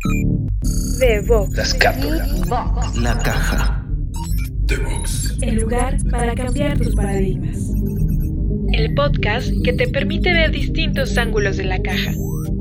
[0.00, 1.54] The Box.
[1.54, 2.48] Las cápsulas.
[2.96, 3.86] La caja.
[4.66, 5.36] The Box.
[5.42, 7.58] El lugar para cambiar tus paradigmas.
[8.72, 12.12] El podcast que te permite ver distintos ángulos de la caja.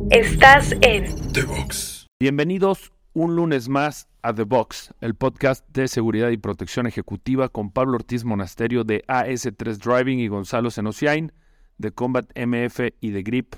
[0.10, 2.07] Estás en The Box.
[2.20, 7.71] Bienvenidos un lunes más a The Box, el podcast de seguridad y protección ejecutiva con
[7.71, 11.31] Pablo Ortiz Monasterio de AS3 Driving y Gonzalo Senociain
[11.78, 13.56] de Combat MF y de Grip.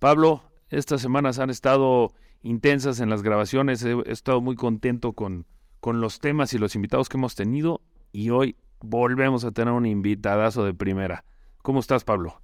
[0.00, 5.46] Pablo, estas semanas han estado intensas en las grabaciones, he, estado muy contento con,
[5.80, 7.80] con los temas y los invitados que hemos tenido
[8.12, 11.24] y hoy volvemos a tener un invitadazo de primera.
[11.62, 12.42] ¿Cómo estás, Pablo?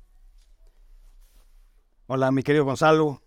[2.06, 3.22] Hola, mi querido Gonzalo.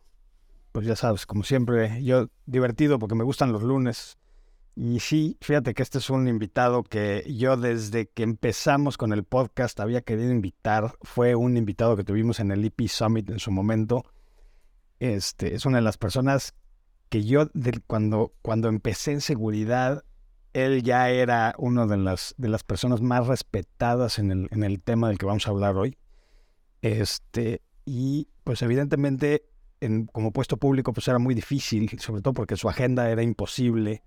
[0.72, 4.18] Pues ya sabes, como siempre, yo divertido porque me gustan los lunes.
[4.74, 9.26] Y sí, fíjate que este es un invitado que yo desde que empezamos con el
[9.26, 10.96] podcast había querido invitar.
[11.02, 14.06] Fue un invitado que tuvimos en el EP Summit en su momento.
[15.00, 16.56] Este, es una de las personas
[17.12, 17.50] que yo
[17.88, 20.06] cuando, cuando empecé en seguridad,
[20.54, 24.82] él ya era una de las, de las personas más respetadas en el, en el
[24.82, 25.98] tema del que vamos a hablar hoy.
[26.82, 29.44] Este, y pues evidentemente
[29.82, 34.04] en- como puesto público pues era muy difícil, sobre todo porque su agenda era imposible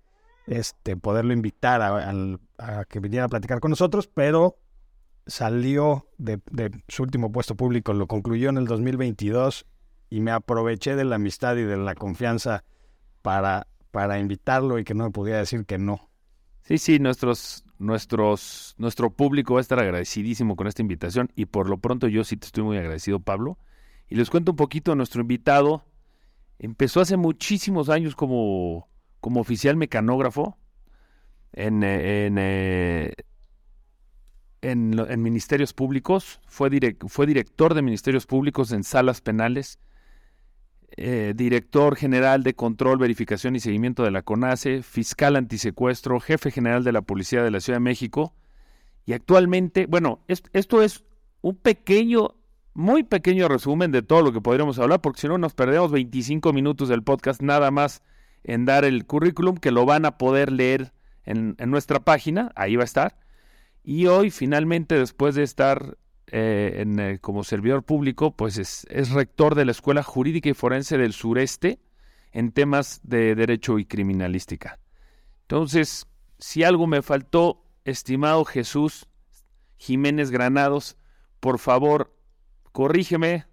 [0.47, 4.57] este, poderlo invitar a, que viniera a platicar con nosotros, pero
[5.27, 6.41] salió de
[6.87, 9.67] su último puesto público, lo concluyó en el 2022
[10.09, 12.63] y me aproveché de la amistad y de la confianza
[13.25, 16.11] para, para invitarlo y que no me pudiera decir que no.
[16.63, 21.69] Sí, sí, nuestros, nuestros, nuestro público va a estar agradecidísimo con esta invitación y por
[21.69, 23.59] lo pronto yo sí te estoy muy agradecido, Pablo.
[24.09, 25.85] Y les cuento un poquito, nuestro invitado
[26.59, 28.89] empezó hace muchísimos años como,
[29.21, 30.57] como oficial mecanógrafo
[31.53, 33.13] en, eh, en, eh,
[34.61, 36.69] en, lo- en ministerios públicos, fue,
[37.07, 39.79] fue director de ministerios públicos en salas penales,
[40.97, 46.83] eh, director general de control, verificación y seguimiento de la CONACE, fiscal antisecuestro, jefe general
[46.83, 48.33] de la Policía de la Ciudad de México.
[49.05, 51.03] Y actualmente, bueno, es- esto es
[51.41, 52.35] un pequeño,
[52.73, 56.53] muy pequeño resumen de todo lo que podríamos hablar, porque si no nos perdemos 25
[56.53, 58.01] minutos del podcast nada más
[58.43, 60.93] en dar el currículum, que lo van a poder leer
[61.23, 63.17] en, en nuestra página, ahí va a estar.
[63.83, 65.97] Y hoy, finalmente, después de estar
[66.31, 71.79] eh, como servidor público, pues es, rector de la Escuela Jurídica y Forense del Sureste
[72.31, 74.79] en temas de derecho y criminalística.
[75.41, 76.07] Entonces,
[76.39, 79.07] si algo me faltó, estimado Jesús
[79.77, 80.97] Jiménez Granados,
[81.39, 82.17] por favor,
[82.71, 83.45] corrígeme,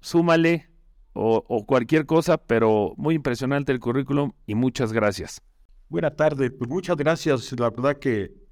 [0.00, 0.70] súmale
[1.12, 5.42] o, o cualquier cosa, pero muy impresionante el currículum y muchas gracias.
[5.88, 7.52] Buenas tardes, pues muchas gracias.
[7.58, 8.43] La verdad que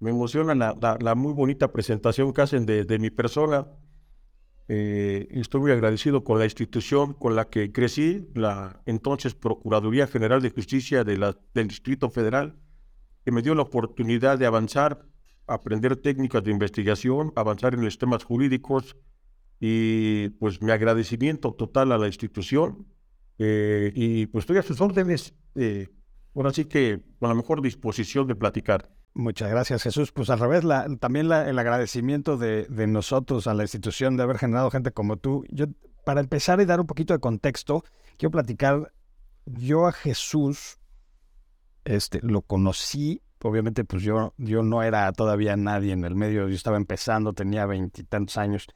[0.00, 3.66] me emociona la, la- la muy bonita presentación que hacen de, mi persona.
[4.68, 10.42] Eh, estoy muy agradecido con la institución con la que crecí, la entonces Procuraduría General
[10.42, 11.34] de Justicia del
[11.68, 12.56] Distrito Federal,
[13.24, 15.06] que me dio la oportunidad de avanzar,
[15.46, 18.96] aprender técnicas de investigación, avanzar en los temas jurídicos
[19.60, 22.86] y pues mi agradecimiento total a la institución.
[23.38, 25.34] Eh, y pues estoy a sus órdenes.
[25.54, 25.88] eh,
[26.34, 28.95] Ahora sí que con la mejor disposición de platicar.
[29.18, 30.12] Muchas gracias, Jesús.
[30.12, 34.36] Pues al revés, la- también el agradecimiento de, de nosotros a la institución de haber
[34.36, 35.46] generado gente como tú.
[35.48, 35.64] Yo,
[36.04, 37.82] para empezar y dar un poquito de contexto,
[38.18, 38.92] quiero platicar.
[39.46, 40.76] Yo a Jesús,
[41.86, 43.22] este, lo conocí.
[43.42, 46.46] Obviamente, pues yo, yo no era todavía nadie en el medio.
[46.46, 48.66] Yo estaba empezando, tenía veintitantos años.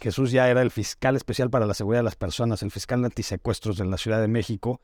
[0.00, 3.76] Jesús ya era el fiscal especial para la seguridad de las personas, el fiscal antisecuestros
[3.76, 4.80] de la Ciudad de México.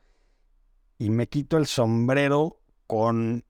[0.99, 3.45] Y me quito el sombrero con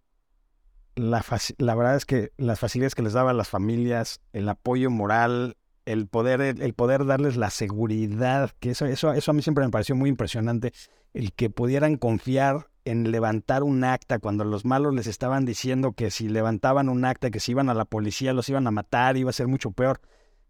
[1.00, 1.24] la,
[1.58, 5.56] la verdad es que las facilidades que les daba a las familias, el apoyo moral,
[5.86, 9.70] el poder, el poder darles la seguridad, que eso, eso, eso a mí siempre me
[9.70, 10.72] pareció muy impresionante,
[11.14, 16.10] el que pudieran confiar en levantar un acta cuando los malos les estaban diciendo que
[16.10, 19.30] si levantaban un acta, que si iban a la policía los iban a matar, iba
[19.30, 20.00] a ser mucho peor.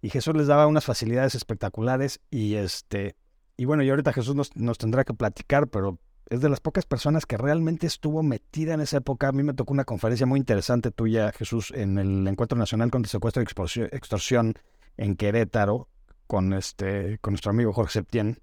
[0.03, 3.15] Y Jesús les daba unas facilidades espectaculares y este,
[3.57, 5.99] y bueno, y ahorita Jesús nos, nos tendrá que platicar, pero
[6.31, 9.29] es de las pocas personas que realmente estuvo metida en esa época.
[9.29, 13.11] A mí me tocó una conferencia muy interesante tuya, Jesús, en el Encuentro Nacional contra
[13.11, 14.55] Secuestro y Extorsión, extorsión
[14.97, 15.89] en Querétaro,
[16.29, 18.39] con, este, con nuestro amigo Jorge Septién,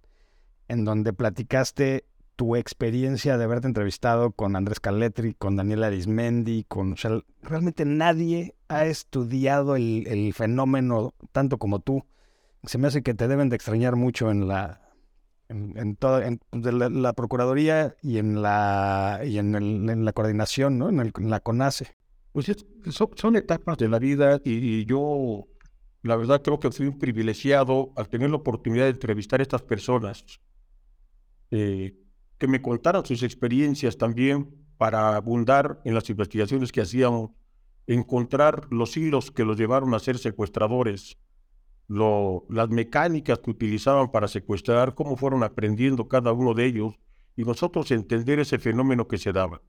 [0.67, 2.05] en donde platicaste
[2.35, 6.93] tu experiencia de haberte entrevistado con Andrés Caletri, con Daniel Arismendi, con...
[6.93, 12.03] O sea, realmente nadie ha estudiado el, el fenómeno tanto como tú.
[12.63, 14.86] Se me hace que te deben de extrañar mucho en la,
[15.49, 20.05] en, en toda en, de la, la Procuraduría y en la y en, el- en
[20.05, 20.89] la coordinación, ¿no?
[20.89, 21.95] En, el- en la CONACE.
[22.33, 25.45] Pues es- son, son etapas de la vida y, y yo,
[26.03, 29.61] la verdad, creo que fui un privilegiado al tener la oportunidad de entrevistar a estas
[29.63, 30.23] personas.
[31.51, 31.95] Eh,
[32.37, 37.31] que me contaran sus experiencias también para abundar en las investigaciones que hacíamos,
[37.87, 41.17] encontrar los hilos que los llevaron a ser secuestradores,
[41.87, 46.99] lo, las mecánicas que utilizaban para secuestrar, cómo fueron aprendiendo cada uno de ellos
[47.35, 49.61] y nosotros entender ese fenómeno que se daba.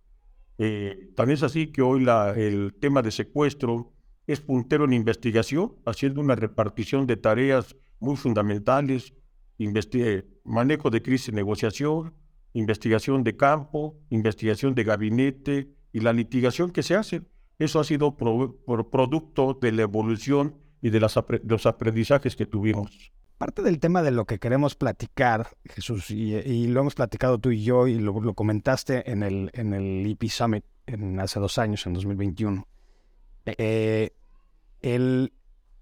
[0.58, 2.04] Eh, tan es así que hoy
[2.36, 3.92] el tema de secuestro
[4.26, 9.14] es puntero en investigación, haciendo una repartición de tareas muy fundamentales,
[10.44, 12.14] manejo de crisis negociación,
[12.52, 17.22] investigación de campo, investigación de gabinete y la litigación que se hace.
[17.58, 23.12] Eso ha sido por producto de la evolución y de, los aprendizajes que tuvimos.
[23.36, 27.62] Parte del tema de lo que queremos platicar, Jesús, y, lo hemos platicado tú y
[27.62, 31.94] yo, y lo, comentaste en el, en el EP Summit en, hace dos años, en
[31.94, 32.66] 2021,
[33.46, 34.10] eh,
[34.82, 35.32] el,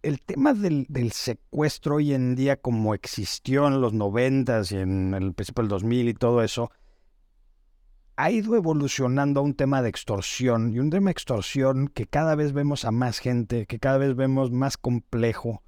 [0.02, 5.14] el tema del, del, secuestro hoy en día como existió en los noventas y en
[5.14, 6.70] el principio del 2000 y todo eso,
[8.16, 12.34] ha ido evolucionando a un tema de extorsión y un tema de extorsión que cada
[12.34, 15.62] vez vemos a más gente, que cada vez vemos más complejo.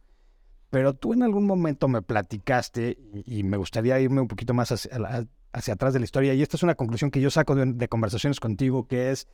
[0.71, 5.73] Pero tú en algún momento me platicaste y, me gustaría irme un poquito más hacia,
[5.73, 8.87] atrás de la historia y esta es una conclusión que yo saco de conversaciones contigo
[8.87, 9.29] que es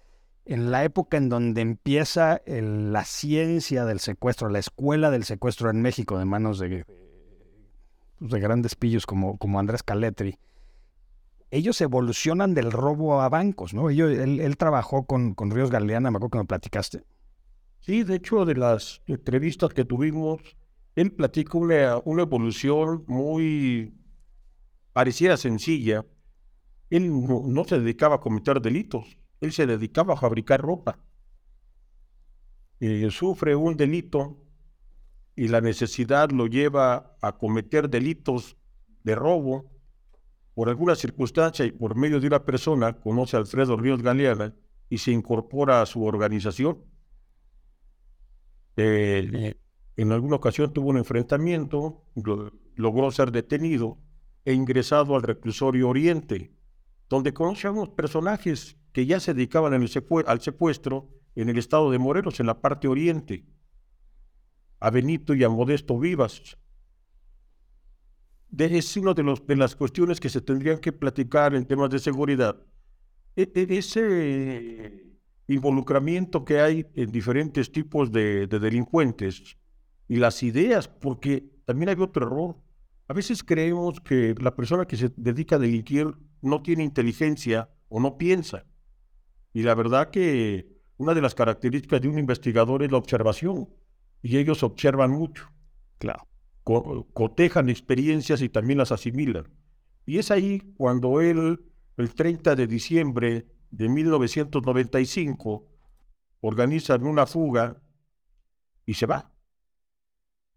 [0.45, 5.81] en la época en donde empieza la ciencia del secuestro, la escuela del secuestro en
[5.81, 6.85] México de manos de,
[8.21, 10.39] de grandes pillos como, como Andrés Caletri,
[11.55, 13.91] ellos evolucionan del robo a bancos, ¿no?
[13.91, 17.05] él, trabajó con, con Ríos Galeana, me acuerdo que me platicaste.
[17.81, 20.41] Sí, de hecho, de las entrevistas que tuvimos,
[20.95, 23.95] él platicó una, evolución muy
[24.95, 26.07] parecida sencilla.
[26.89, 30.99] Él no se dedicaba a cometer delitos, él se dedicaba a fabricar ropa.
[32.81, 34.41] Y sufre un delito
[35.37, 38.57] y la necesidad lo lleva a cometer delitos
[39.03, 39.71] de robo.
[40.55, 44.55] Por alguna circunstancia y por medio de una persona, conoce a Alfredo Ríos Galeana
[44.89, 46.85] y se incorpora a su organización.
[48.77, 49.57] Eh,
[49.97, 52.05] en alguna ocasión tuvo un enfrentamiento,
[52.77, 53.99] logró ser detenido
[54.45, 56.53] e ingresado al reclusorio Oriente,
[57.09, 61.99] donde conoce a unos personajes que ya se dedicaban al secuestro en el estado de
[61.99, 63.45] Morelos, en la parte oriente,
[64.81, 66.59] a Benito y a Modesto Vivas.
[68.59, 72.57] Es una de, de las cuestiones que se tendrían que platicar en temas de seguridad.
[73.37, 75.17] E, e, ese
[75.49, 79.57] involucramiento que hay en diferentes tipos de, de delincuentes
[80.09, 82.57] y las ideas, porque también hay otro error.
[83.09, 88.01] A veces creemos que la persona que se dedica a delinquir no tiene inteligencia o
[88.01, 88.65] no piensa.
[89.53, 90.67] Y la verdad que
[90.97, 93.69] una de las características de un investigador es la observación.
[94.23, 95.51] Y ellos observan mucho.
[95.99, 96.27] Claro.
[96.65, 99.47] Cotejan experiencias y también las asimilan.
[100.07, 101.61] Y es ahí cuando él,
[101.97, 105.69] el 30 de diciembre de 1995,
[106.41, 107.83] organizan una fuga
[108.87, 109.33] y se va.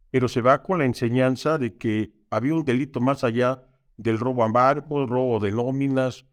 [0.09, 3.63] Pero se va con la enseñanza de que había un delito más allá
[3.97, 6.25] del robo a barcos, robo de nóminas,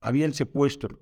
[0.00, 1.00] había el secuestro.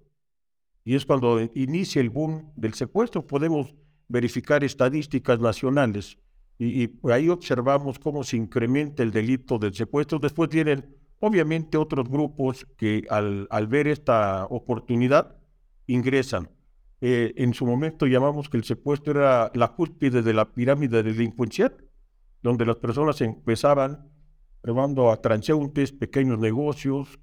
[0.85, 3.27] Y es cuando inicia el boom del secuestro.
[3.27, 3.75] Podemos
[4.09, 6.19] verificar estadísticas nacionales
[6.63, 10.19] y, ahí observamos cómo se incrementa el delito del secuestro.
[10.19, 15.37] Después vienen, obviamente, otros grupos que al, al ver esta oportunidad
[15.87, 16.51] ingresan.
[17.01, 21.77] Eh, en su momento llamamos que el secuestro era la cúspide de la pirámide delincuencial,
[22.43, 24.11] donde las personas empezaban
[24.63, 27.19] robando a transeúntes, pequeños negocios,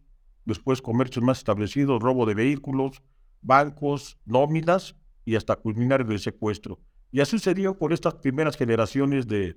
[0.46, 3.04] después comercios más establecidos, robo de vehículos,
[3.42, 4.96] bancos, nóminas
[5.26, 6.80] y hasta culminar el secuestro.
[7.12, 9.56] Y así sucedió por estas primeras generaciones de,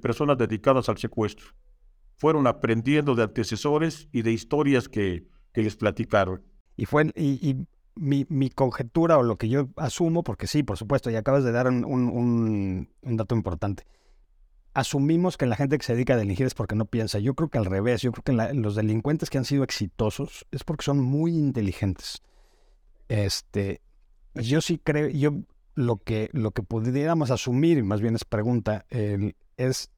[0.00, 1.46] personas dedicadas al secuestro.
[2.16, 6.42] Fueron aprendiendo de antecesores y de historias que, les platicaron.
[6.76, 7.66] Y fue y,
[7.96, 11.66] mi, conjetura o lo que yo asumo, porque sí, por supuesto, y acabas de dar
[11.68, 13.84] un, dato importante.
[14.72, 17.18] Asumimos que la gente que se dedica a delinquir es porque no piensa.
[17.18, 18.02] Yo creo que al revés.
[18.02, 22.22] Yo creo que los delincuentes que han sido exitosos es porque son muy inteligentes.
[23.08, 23.80] Este,
[24.34, 25.32] yo sí creo, yo
[25.74, 28.86] lo que, lo que pudiéramos asumir, y más bien es pregunta,
[29.56, 29.90] es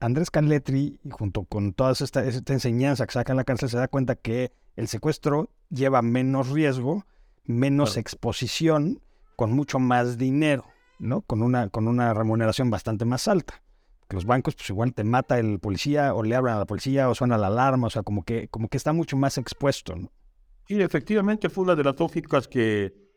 [0.00, 3.88] Andrés Caletri, junto con toda esta, esta enseñanza que saca en la cárcel, se da
[3.88, 7.04] cuenta que el secuestro lleva menos riesgo,
[7.44, 9.02] menos exposición,
[9.36, 10.64] con mucho más dinero,
[10.98, 11.22] ¿no?
[11.22, 13.62] Con una, con una remuneración bastante más alta.
[14.08, 17.08] Que los bancos, pues igual te mata el policía, o le abran a la policía,
[17.08, 20.10] o suena la alarma, o sea, como que, como que está mucho más expuesto, ¿no?
[20.66, 23.09] Y efectivamente fue una de las lógicas que,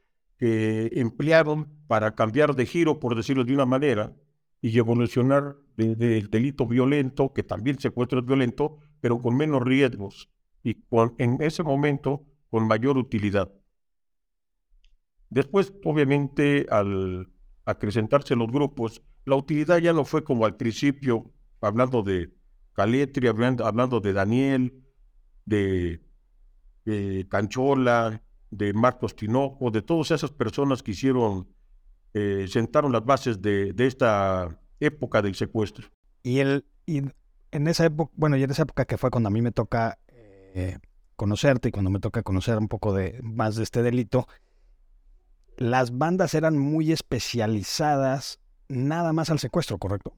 [0.44, 4.14] que emplearon para cambiar de giro, por decirlo de una manera,
[4.60, 10.30] y evolucionar del delito violento, que también secuestro es violento, pero con menos riesgos.
[10.62, 13.54] y con, en ese momento con mayor utilidad.
[15.30, 17.32] Después, obviamente, al
[17.64, 21.32] acrecentarse los grupos, la utilidad ya no fue como al principio,
[21.62, 22.34] hablando de
[22.74, 24.74] Caletri, hablando, de Daniel,
[25.46, 26.02] de,
[27.30, 28.22] Canchola,
[28.58, 31.48] de Marcos Tinoco, de todas esas personas que hicieron,
[32.14, 35.88] eh, sentaron las bases de, esta época del secuestro.
[36.24, 37.02] Y, el, y
[37.52, 40.00] en esa época, bueno, y en esa época que fue cuando a mí me toca
[40.08, 40.80] eh,
[41.16, 44.28] conocerte y cuando me toca conocer un poco de, más de este delito,
[45.58, 50.14] las bandas eran muy especializadas nada más al secuestro, ¿correcto?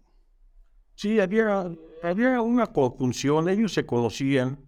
[0.96, 1.70] Sí, había,
[2.04, 4.60] había una conjunción, ellos se conocían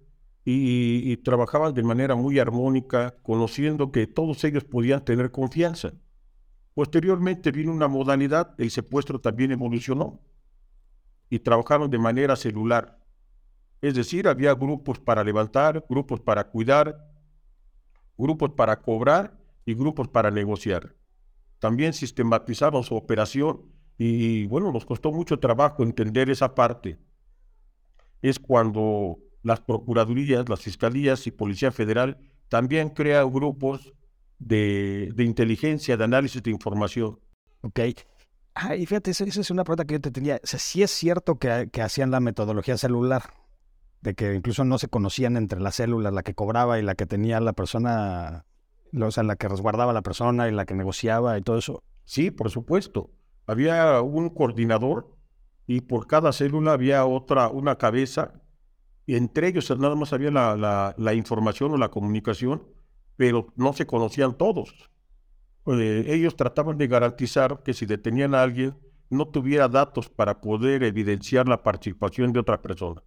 [0.50, 5.92] y, trabajaban de manera muy armónica, conociendo que todos ellos podían tener confianza.
[6.74, 10.22] Posteriormente vino una modalidad, el secuestro también evolucionó
[11.30, 12.98] y trabajaron de manera celular.
[13.82, 16.98] Es decir, había grupos para levantar, grupos para cuidar,
[18.18, 20.96] grupos para cobrar y grupos para negociar.
[21.60, 23.64] También sistematizaron su operación
[23.98, 26.98] y, bueno, nos costó mucho trabajo entender esa parte.
[28.22, 32.18] Es cuando las procuradurías, las fiscalías y Policía Federal
[32.50, 33.94] también crean grupos
[34.40, 37.20] de, inteligencia, de análisis de información.
[37.62, 37.80] Ok.
[38.54, 40.40] Ah, y fíjate, esa, es una pregunta que yo te tenía.
[40.44, 43.24] O sea, sí es cierto que, que hacían la metodología celular,
[44.02, 47.06] de que incluso no se conocían entre las células, la que cobraba y la que
[47.06, 48.46] tenía la persona
[48.94, 51.84] o sea, la que resguardaba a la persona y la que negociaba y todo eso.
[52.06, 53.12] Sí, por supuesto.
[53.46, 55.16] Había un coordinador
[55.68, 58.42] y por cada célula había otra, una cabeza,
[59.16, 62.64] entre ellos nada más había la, la, información o la comunicación,
[63.16, 64.90] pero no se conocían todos.
[65.68, 68.78] Eh, ellos trataban de garantizar que si detenían a alguien,
[69.10, 73.02] no tuviera datos para poder evidenciar la participación de otra persona.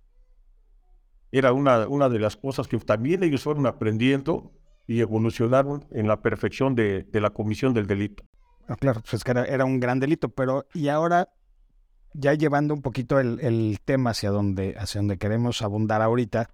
[1.33, 4.53] Era una, una de las cosas que también ellos fueron aprendiendo
[4.91, 8.25] y evolucionaron en la perfección de, la comisión del delito.
[8.67, 11.29] Ah, claro, pues que era, un gran delito, pero y ahora
[12.13, 16.51] ya llevando un poquito el, tema hacia donde, hacia donde queremos abundar ahorita,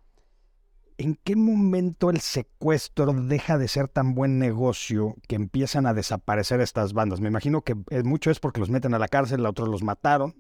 [0.99, 6.61] ¿en qué momento el secuestro deja de ser tan buen negocio que empiezan a desaparecer
[6.61, 7.21] estas bandas?
[7.21, 10.35] Me imagino que mucho es porque los meten a la cárcel, a otros los mataron,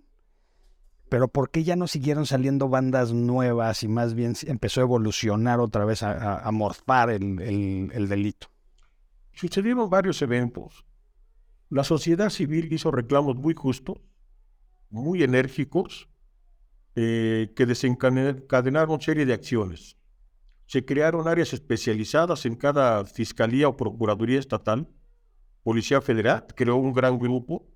[1.09, 5.61] pero ¿por qué ya no siguieron saliendo bandas nuevas y más bien empezó a evolucionar
[5.61, 8.49] otra vez, a, morfar el, el, delito?
[9.33, 10.85] Sucedieron varios eventos.
[11.69, 13.99] La sociedad civil hizo reclamos muy justos,
[14.91, 16.09] muy enérgicos,
[16.95, 19.97] eh, que desencadenaron serie de acciones.
[20.67, 24.89] Se crearon áreas especializadas en cada fiscalía o procuraduría estatal.
[25.63, 27.67] Policía Federal creó un gran grupo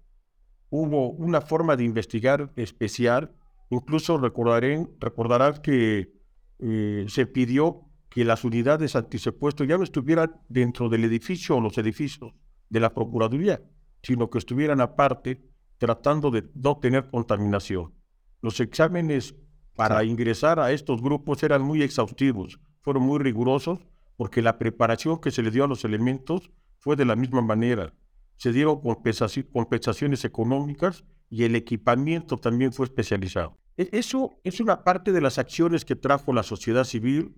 [0.70, 3.32] hubo una forma de investigar especial.
[3.68, 6.12] Incluso recordarán que
[6.58, 11.78] eh, se pidió que las unidades antisecuestro ya no estuvieran dentro del edificio o los
[11.78, 12.32] edificios
[12.68, 13.62] de la Procuraduría,
[14.02, 15.44] sino que estuvieran aparte
[15.80, 17.92] tratando de no tener contaminación.
[18.40, 19.34] Los exámenes
[19.75, 23.80] para ingresar a estos grupos eran muy exhaustivos, fueron muy rigurosos,
[24.16, 27.92] porque la preparación que se le dio a los elementos fue de la misma manera
[28.40, 33.58] se dieron compensaciones económicas y el equipamiento también fue especializado.
[33.76, 37.34] E, eso es una parte de las acciones que trajo la sociedad civil.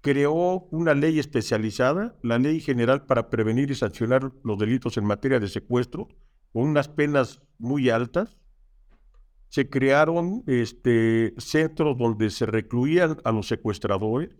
[0.00, 5.38] Creó una ley especializada, la Ley General para Prevenir y Sancionar los Delitos en Materia
[5.38, 6.08] de Secuestro,
[6.56, 8.38] con unas penas muy altas.
[9.50, 14.34] Se crearon este, centros donde se recluían a los secuestradores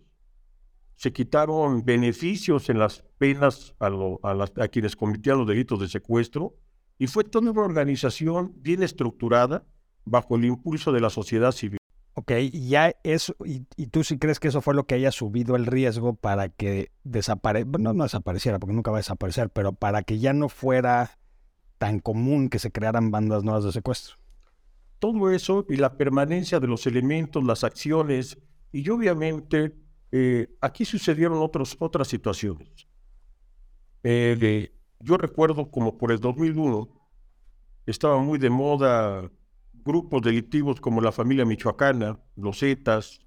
[0.94, 3.90] se quitaron beneficios en las penas a,
[4.32, 6.56] a, quienes cometían los delitos de secuestro
[6.96, 9.66] y fue toda una organización bien estructurada
[10.06, 11.76] bajo el impulso de la sociedad civil.
[12.14, 15.66] Ok, ya eso, y, tú sí crees que eso fue lo que haya subido el
[15.66, 20.18] riesgo para que desapareciera, no, no desapareciera, porque nunca va a desaparecer, pero para que
[20.18, 21.18] ya no fuera
[21.78, 24.16] tan común que se crearan bandas nuevas de secuestro.
[24.98, 28.38] Todo eso y la permanencia de los elementos, las acciones,
[28.72, 29.74] y obviamente
[30.12, 32.86] eh, aquí sucedieron otros, otras situaciones.
[34.02, 36.88] Eh, yo recuerdo como por el 2001
[37.86, 39.30] estaban muy de moda
[39.72, 43.20] grupos delictivos como la familia michoacana, los Zetas,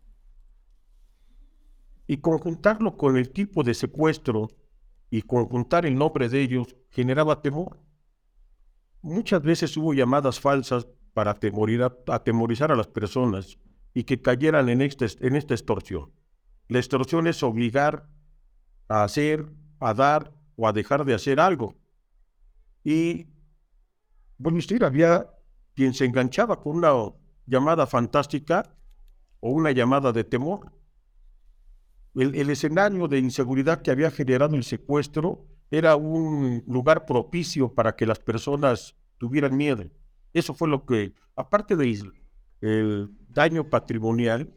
[2.08, 4.50] y conjuntarlo con el tipo de secuestro
[5.12, 7.80] y conjuntar el nombre de ellos generaba temor.
[9.02, 13.58] Muchas veces hubo llamadas falsas para atemorizar a las personas
[13.94, 16.12] y que cayeran en, este, en esta extorsión.
[16.68, 18.08] La extorsión es obligar
[18.88, 21.76] a hacer, a dar o a dejar de hacer algo.
[22.84, 23.28] Y,
[24.38, 25.28] bueno, había
[25.74, 26.94] quien se enganchaba con una
[27.46, 28.76] llamada fantástica
[29.40, 30.72] o una llamada de temor.
[32.16, 38.06] el escenario de inseguridad que había generado el secuestro era un lugar propicio para que
[38.06, 39.86] las personas tuvieran miedo.
[40.34, 42.02] Eso fue lo que, aparte de
[42.62, 44.54] el daño patrimonial,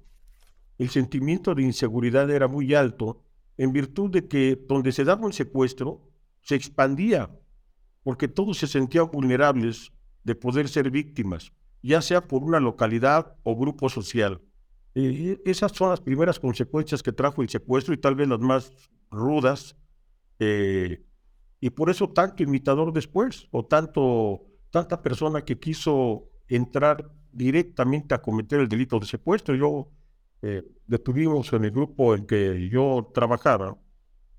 [0.78, 3.22] el sentimiento de inseguridad era muy alto
[3.56, 7.30] en virtud de que donde se daba un secuestro, se expandía,
[8.02, 9.92] porque todos se sentían vulnerables
[10.24, 11.52] de poder ser víctimas,
[11.82, 14.40] ya sea por una localidad o grupo social.
[14.94, 18.72] Y esas son las primeras consecuencias que trajo el secuestro y tal vez las más
[19.10, 19.76] rudas.
[20.44, 21.04] Eh,
[21.60, 28.20] y por eso tanto imitador después, o tanto, tanta persona que quiso entrar directamente a
[28.20, 29.54] cometer el delito de secuestro.
[29.54, 29.88] Yo
[30.42, 33.78] eh, detuvimos en el grupo en que yo trabajaba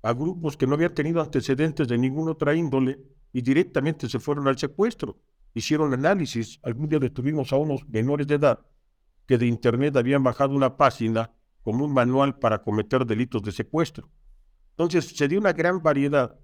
[0.02, 2.98] a grupos que no habían tenido antecedentes de ninguna otra índole
[3.32, 5.18] y directamente se fueron al secuestro.
[5.54, 6.60] Hicieron análisis.
[6.62, 8.58] Algún día detuvimos a unos menores de edad
[9.26, 11.32] que de internet habían bajado una página
[11.62, 14.10] como un manual para cometer delitos de secuestro.
[14.74, 16.36] Entonces se dio una gran variedad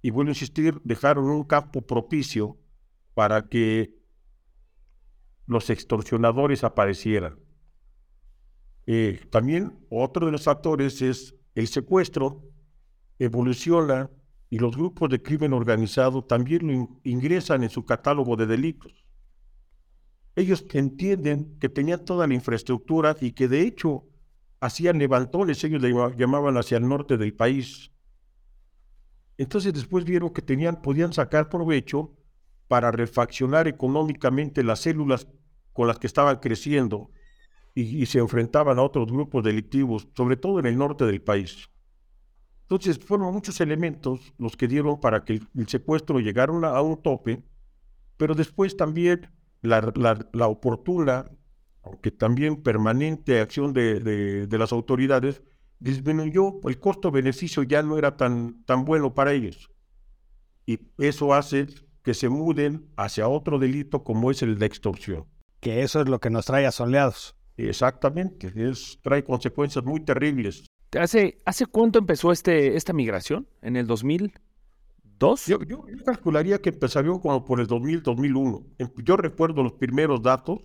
[0.00, 2.58] y vuelvo a insistir, dejaron un campo propicio
[3.12, 3.94] para que
[5.46, 7.38] los extorsionadores aparecieran.
[8.86, 12.42] Eh, también otro de los factores es el secuestro,
[13.18, 14.10] evoluciona
[14.48, 19.04] y los grupos de crimen organizado también lo ingresan en su catálogo de delitos.
[20.34, 24.09] Ellos entienden que tenían toda la infraestructura y que de hecho
[24.60, 25.82] hacían levantones, ellos
[26.16, 27.90] llamaban hacia el norte del país,
[29.40, 32.14] entonces después vieron que tenían, podían sacar provecho
[32.68, 35.26] para refaccionar económicamente las células
[35.72, 37.10] con las que estaban creciendo
[37.74, 41.70] y, se enfrentaban a otros grupos delictivos, sobre todo en el norte del país.
[42.62, 47.42] Entonces fueron muchos elementos los que dieron para que el, secuestro llegara a un tope,
[48.18, 49.30] pero después también
[49.62, 51.30] la, oportuna,
[51.82, 55.42] aunque también permanente acción de las autoridades,
[55.80, 59.70] disminuyó, el costo-beneficio ya no era tan, tan bueno para ellos.
[60.66, 61.66] Y eso hace
[62.02, 65.26] que se muden hacia otro delito como es el de extorsión.
[65.58, 67.34] Que eso es lo que nos trae asoleados.
[67.56, 70.64] Exactamente, es, trae consecuencias muy terribles.
[70.98, 73.46] ¿Hace, ¿Hace cuánto empezó este, esta migración?
[73.60, 75.46] ¿En el 2002?
[75.46, 78.66] Yo, yo, calcularía que empezaría como por el 2000, 2001.
[78.78, 80.60] Em, yo recuerdo los primeros datos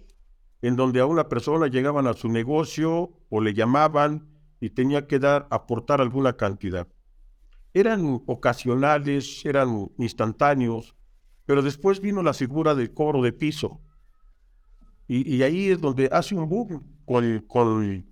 [0.61, 4.27] en donde a una persona llegaban a su negocio o le llamaban
[4.59, 6.87] y tenía que dar, aportar alguna cantidad.
[7.73, 10.95] Eran ocasionales, eran instantáneos,
[11.45, 13.81] pero después vino la figura del cobro de piso.
[15.07, 18.05] Y, ahí es donde hace un boom con, con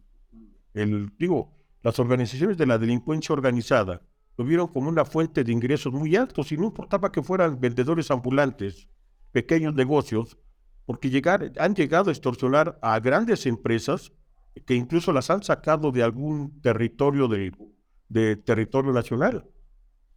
[0.73, 4.01] el, digo, las organizaciones de la delincuencia organizada
[4.38, 8.10] lo vieron como una fuente de ingresos muy altos y no importaba que fueran vendedores
[8.12, 8.88] ambulantes,
[9.32, 10.38] pequeños negocios,
[10.86, 11.22] porque
[11.60, 14.12] han llegado a extorsionar a grandes empresas
[14.65, 19.50] que incluso las han sacado de algún territorio de, territorio nacional.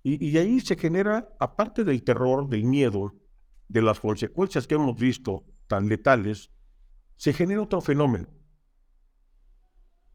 [0.02, 3.14] Y, ahí se genera, aparte del terror, del miedo,
[3.68, 6.52] de las consecuencias que hemos visto tan letales,
[7.16, 8.29] se genera otro fenómeno.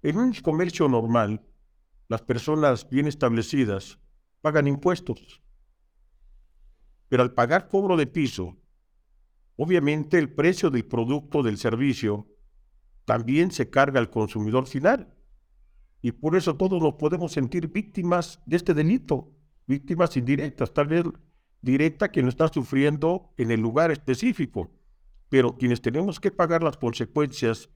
[0.02, 1.46] En un comercio normal,
[2.08, 4.00] las personas bien establecidas
[4.42, 5.42] pagan impuestos.
[7.10, 8.61] Pero al pagar cobro de piso,
[9.64, 12.28] obviamente el precio del producto del servicio
[13.06, 15.14] también se carga al consumidor final.
[16.02, 19.32] Y por eso todos nos podemos sentir víctimas de este delito,
[19.68, 21.04] víctimas indirectas, tal vez
[21.62, 24.72] directa quien lo está sufriendo en el lugar específico,
[25.30, 27.70] pero quienes tenemos que pagar las consecuencias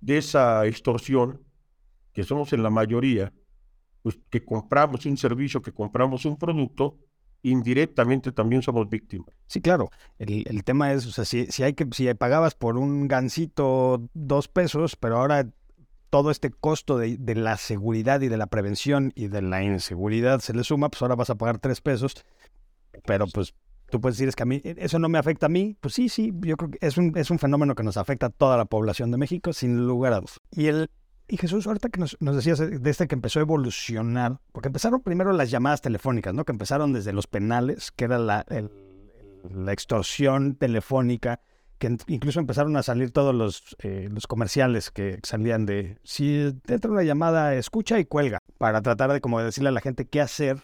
[0.00, 1.42] de esa extorsión,
[2.12, 3.32] que somos en la mayoría,
[4.02, 7.00] pues que compramos un servicio, que compramos un producto,
[7.42, 9.28] indirectamente también somos víctimas.
[9.46, 9.90] Sí, claro.
[10.18, 14.48] El, tema es, o sea, si, si, hay que, si pagabas por un gancito dos
[14.48, 15.48] pesos, pero ahora
[16.10, 20.40] todo este costo de, de, la seguridad y de la prevención y de la inseguridad
[20.40, 22.14] se le suma, pues ahora vas a pagar tres pesos.
[23.06, 23.54] Pero pues
[23.90, 25.76] tú puedes decir, es que a mí, eso no me afecta a mí.
[25.80, 28.30] Pues sí, sí, yo creo que es un, es un fenómeno que nos afecta a
[28.30, 30.40] toda la población de México, sin lugar a dudas.
[30.50, 30.90] Y el,
[31.28, 35.32] y Jesús, ahorita que nos, decías desde este que empezó a evolucionar, porque empezaron primero
[35.32, 36.44] las llamadas telefónicas, ¿no?
[36.44, 38.44] Que empezaron desde los penales, que era la,
[39.72, 41.40] extorsión telefónica,
[41.78, 47.02] que incluso empezaron a salir todos los, eh, comerciales que salían de, si entra una
[47.02, 50.60] llamada, escucha y cuelga, para tratar de como decirle a la gente qué hacer.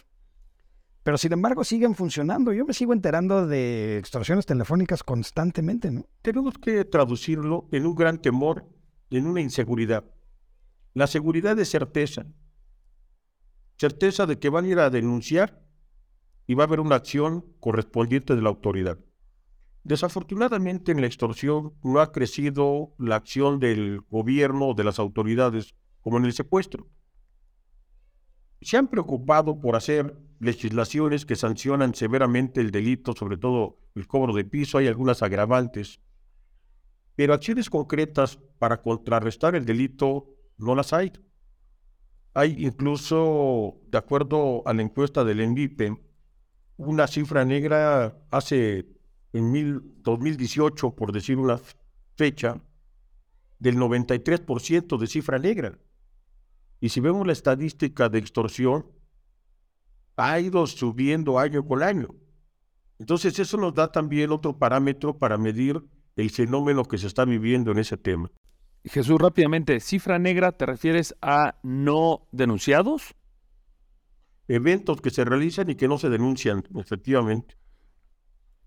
[1.02, 2.52] Pero sin embargo siguen funcionando.
[2.52, 6.04] Yo me sigo enterando de extorsiones telefónicas constantemente, ¿no?
[6.20, 8.66] Tenemos que traducirlo en un gran temor,
[9.08, 10.04] en una inseguridad.
[10.98, 12.26] La seguridad es certeza.
[13.76, 15.62] Certeza de que van a ir a denunciar
[16.44, 18.98] y va a haber una acción correspondiente de la autoridad.
[19.84, 25.76] Desafortunadamente en la extorsión no ha crecido la acción del gobierno o de las autoridades
[26.00, 26.88] como en el secuestro.
[28.60, 34.34] se han preocupado por hacer legislaciones que sancionan severamente el delito, sobre todo el cobro
[34.34, 36.00] de piso, hay algunas agravantes,
[37.14, 41.12] pero acciones concretas para contrarrestar el delito no las hay.
[42.34, 45.96] Hay incluso, de acuerdo a la encuesta del ENVIPE,
[46.76, 48.86] una cifra negra hace
[49.32, 51.60] en mil, 2018, por decir una
[52.16, 52.60] fecha,
[53.58, 55.78] del 93% de cifra negra.
[56.80, 58.86] Y si vemos la estadística de extorsión,
[60.16, 62.08] ha ido subiendo año con año.
[62.98, 65.82] Entonces eso nos da también otro parámetro para medir
[66.16, 68.30] el fenómeno que se está viviendo en ese tema.
[68.84, 73.14] Jesús, rápidamente, cifra negra, ¿te refieres a no denunciados?
[74.46, 77.56] Eventos que se realizan y que no se denuncian, efectivamente.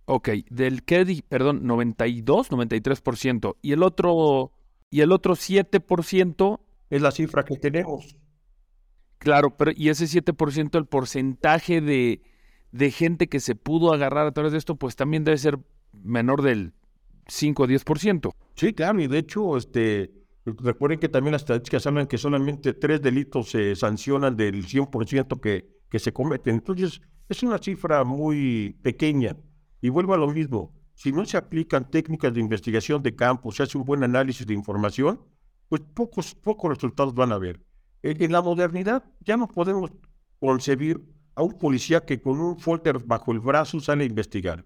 [0.05, 3.55] Ok, del que, perdón, 92, 93%.
[3.61, 4.51] Y el otro,
[4.89, 8.15] y el otro 7% es la cifra que tenemos.
[9.17, 12.21] Claro, pero y ese 7%, el porcentaje de,
[12.71, 15.59] de gente que se pudo agarrar a través de esto, pues también debe ser
[15.93, 16.73] menor del
[17.27, 18.31] 5 o 10%.
[18.55, 20.11] Sí, claro, y de hecho, este,
[20.45, 25.67] recuerden que también las estadísticas hablan que solamente tres delitos se sancionan del 100% que,
[25.89, 26.55] que se cometen.
[26.55, 29.37] Entonces, es una cifra muy pequeña.
[29.81, 33.63] Y vuelvo a lo mismo, si no se aplican técnicas de investigación de campo, se
[33.63, 35.19] hace un buen análisis de información,
[35.67, 37.59] pues pocos, pocos resultados van a haber.
[38.03, 39.91] En, la modernidad ya no podemos
[40.39, 41.01] concebir
[41.35, 44.65] a un policía que con un folder bajo el brazo sale a investigar.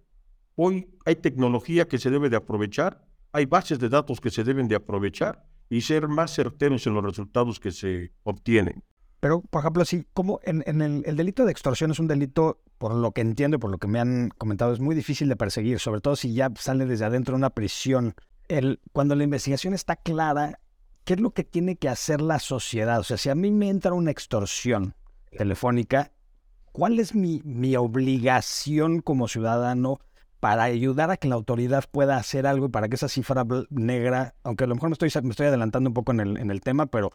[0.56, 4.70] Hoy hay tecnología que se debe de aprovechar, hay bases de datos que se deben
[4.70, 8.82] de aprovechar y ser más certeros en los resultados que se obtienen.
[9.20, 12.94] Pero, por ejemplo, sí, como en, el, el, delito de extorsión es un delito, por
[12.94, 15.80] lo que entiendo y por lo que me han comentado, es muy difícil de perseguir,
[15.80, 18.16] sobre todo si ya sale desde adentro de una prisión.
[18.94, 20.60] Cuando la investigación está clara,
[21.04, 23.00] ¿qué es lo que tiene que hacer la sociedad?
[23.00, 24.94] O sea, si a mí me entra una extorsión
[25.32, 26.12] telefónica,
[26.72, 30.00] ¿cuál es mi, mi obligación como ciudadano
[30.46, 34.36] para ayudar a que la autoridad pueda hacer algo y para que esa cifra negra,
[34.44, 36.62] aunque a lo mejor me estoy, me estoy adelantando un poco en el, en el
[36.62, 37.12] tema, pero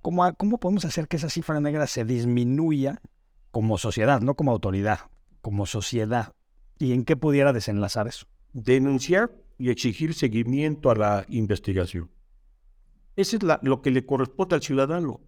[0.00, 3.02] ¿cómo, ¿cómo podemos hacer que esa cifra negra se disminuya
[3.50, 5.10] como sociedad, no como autoridad,
[5.42, 6.32] como sociedad?
[6.78, 8.24] ¿Y en qué pudiera desenlazar eso?
[8.54, 12.10] Denunciar y exigir seguimiento a la investigación.
[13.14, 15.20] Eso es lo que le corresponde al ciudadano.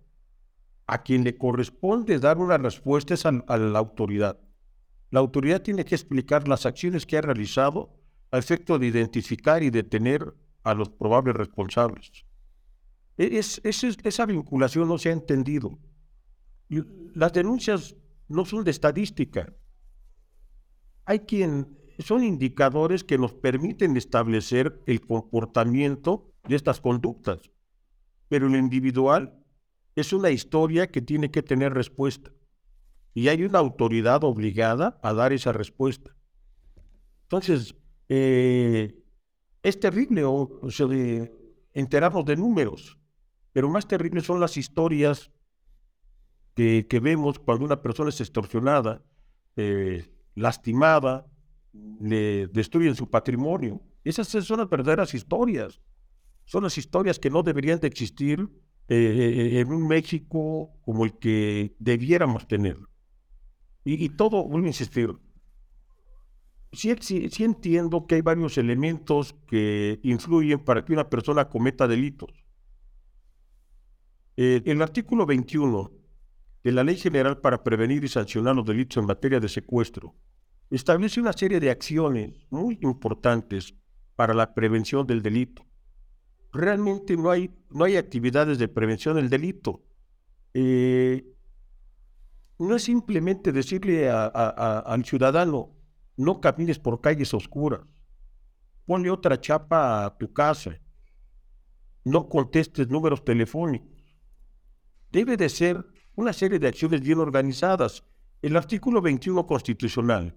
[0.87, 4.39] A quien le corresponde dar una respuesta es a, la autoridad.
[5.13, 7.95] La autoridad tiene que explicar las acciones que ha realizado
[8.33, 12.25] a efecto de identificar y detener a los probables responsables.
[13.17, 15.79] E, es, esa vinculación no se ha entendido.
[17.15, 17.95] Las denuncias
[18.27, 19.55] no son de estadística.
[21.05, 27.53] Hay quien son indicadores que nos permiten establecer el comportamiento de estas conductas
[28.33, 29.45] pero lo individual
[29.95, 32.33] es una historia que tiene que tener respuesta.
[33.15, 36.15] Y hay una autoridad obligada a dar esa respuesta.
[37.25, 37.75] Entonces,
[38.09, 38.95] eh,
[39.63, 41.33] es terrible o, de
[41.73, 42.99] enterarnos de números,
[43.53, 45.31] pero más terribles son las historias
[46.55, 49.03] que, vemos cuando una persona es extorsionada,
[49.57, 51.27] eh, lastimada,
[52.01, 53.81] le destruyen su patrimonio.
[54.05, 55.81] Esas son las verdaderas historias.
[56.45, 58.49] Son las historias que no deberían de existir
[58.89, 62.77] eh, eh, en un México como el que debiéramos tener.
[63.85, 65.13] Y, todo, vuelvo a insistir,
[66.73, 72.31] sí, sí, entiendo que hay varios elementos que influyen para que una persona cometa delitos.
[74.37, 75.91] Eh, el artículo 21
[76.63, 80.15] de la Ley General para Prevenir y Sancionar los Delitos en materia de secuestro
[80.71, 83.75] establece una serie de acciones muy importantes
[84.15, 85.67] para la prevención del delito
[86.53, 89.83] realmente no hay, no hay actividades de prevención del delito.
[90.55, 91.25] Eh,
[92.67, 95.75] no es simplemente decirle al ciudadano,
[96.17, 97.81] no camines por calles oscuras,
[98.85, 100.81] ponle otra chapa a tu casa,
[102.05, 103.91] no contestes números telefónicos.
[105.11, 108.03] Debe de ser una serie de acciones bien organizadas.
[108.41, 110.37] El artículo 21 constitucional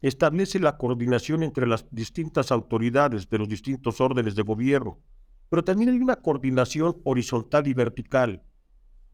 [0.00, 5.00] establece la coordinación entre las distintas autoridades de los distintos órdenes de gobierno
[5.48, 8.42] pero también hay una coordinación horizontal y vertical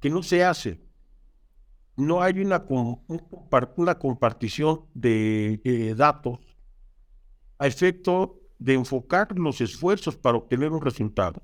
[0.01, 0.81] que no se hace.
[1.97, 2.65] No hay una,
[3.77, 6.39] una compartición de datos
[7.59, 11.43] a efecto de enfocar los esfuerzos para obtener un resultado.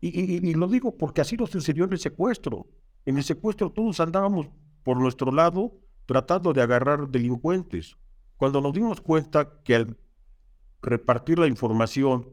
[0.00, 2.66] Y, lo digo porque así nos sucedió en el secuestro.
[3.04, 4.48] En el secuestro todos andábamos
[4.84, 5.72] por nuestro lado
[6.06, 7.96] tratando de agarrar delincuentes.
[8.36, 9.96] Cuando nos dimos cuenta que al
[10.80, 12.28] repartir la información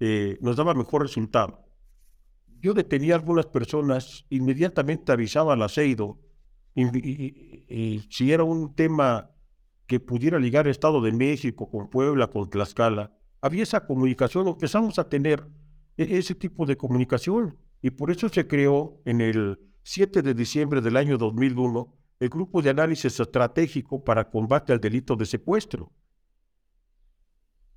[0.00, 1.61] eh, nos daba mejor resultado.
[2.62, 6.20] Yo detenía a algunas personas, inmediatamente avisaba al aceido,
[6.74, 9.30] y, si era un tema
[9.86, 15.08] que pudiera ligar Estado de México con Puebla, con Tlaxcala, había esa comunicación, empezamos a
[15.08, 15.46] tener
[15.96, 17.58] e, ese tipo de comunicación.
[17.82, 22.62] Y por eso se creó en el 7 de diciembre del año 2001 el Grupo
[22.62, 25.92] de Análisis Estratégico para Combate al Delito de Secuestro.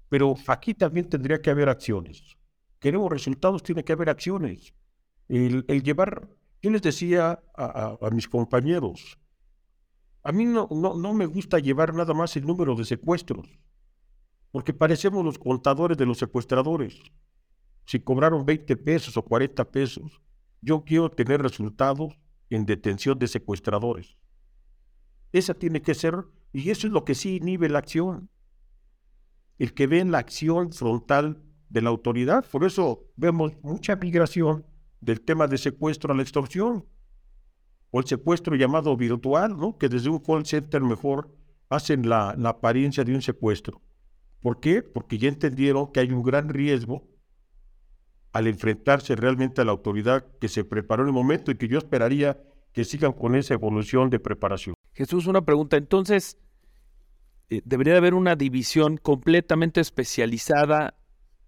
[0.08, 2.38] Pero aquí también tendría que haber acciones.
[2.86, 4.76] Queremos resultados, tiene que haber acciones.
[5.28, 6.30] El, llevar,
[6.62, 9.18] yo les decía a, mis compañeros,
[10.22, 13.58] a mí no, no, no me gusta llevar nada más el número de secuestros,
[14.52, 17.00] porque parecemos los contadores de los secuestradores.
[17.88, 20.22] Si cobraron 20 pesos o 40 pesos,
[20.62, 22.20] yo quiero tener resultados
[22.52, 24.16] en detención de secuestradores.
[25.32, 28.30] Esa tiene que ser, y eso es lo que sí inhibe la acción
[29.58, 31.42] el que ve en la acción frontal
[31.76, 32.46] de la autoridad.
[32.50, 34.66] Por eso vemos mucha migración
[35.02, 36.86] del tema de secuestro a la extorsión,
[37.92, 39.78] o el secuestro llamado virtual, ¿no?
[39.78, 41.36] que desde un call center mejor
[41.70, 43.82] hacen la, la apariencia de un secuestro.
[44.40, 44.84] ¿Por qué?
[44.84, 47.10] Porque ya entendieron que hay un gran riesgo
[48.32, 51.78] al enfrentarse realmente a la autoridad que se preparó en el momento y que yo
[51.78, 54.76] esperaría que sigan con esa evolución de preparación.
[54.94, 55.76] Jesús, una pregunta.
[55.76, 56.38] Entonces,
[57.50, 60.96] eh, debería haber una división completamente especializada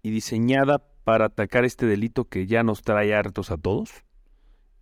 [0.07, 3.91] y diseñada para atacar este delito que ya nos trae hartos a todos.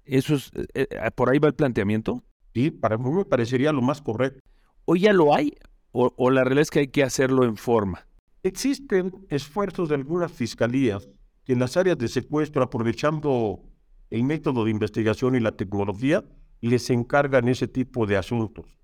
[0.04, 2.24] ¿Eso es, eh, eh, por ahí va el planteamiento?
[2.54, 4.40] Sí, para mí me parecería lo más correcto.
[4.86, 5.54] ¿O ya lo hay?
[5.92, 8.08] O, o la realidad es que hay que hacerlo en forma?
[8.44, 11.10] Existen esfuerzos de algunas fiscalías
[11.44, 13.64] que en las áreas de secuestro, aprovechando
[14.12, 16.24] el método de investigación y la tecnología,
[16.62, 18.78] les encargan ese tipo de asuntos.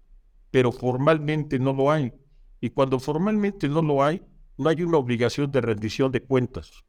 [0.50, 2.14] Pero formalmente no lo hay.
[2.60, 4.22] Y cuando formalmente no lo hay,
[4.58, 6.84] no hay una obligación de rendición de cuentas.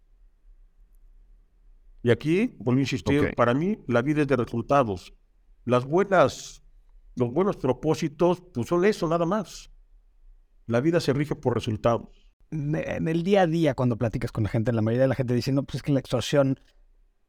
[2.02, 5.14] Y aquí, vuelvo a insistir, para mí la vida es de resultados.
[5.64, 6.62] Las buenas,
[7.14, 9.70] los buenos propósitos, pues son eso nada más.
[10.66, 12.08] La vida se rige por resultados.
[12.50, 15.34] En el día a día, cuando platicas con la gente, la mayoría de la gente
[15.34, 16.58] dice, no, pues es que la extorsión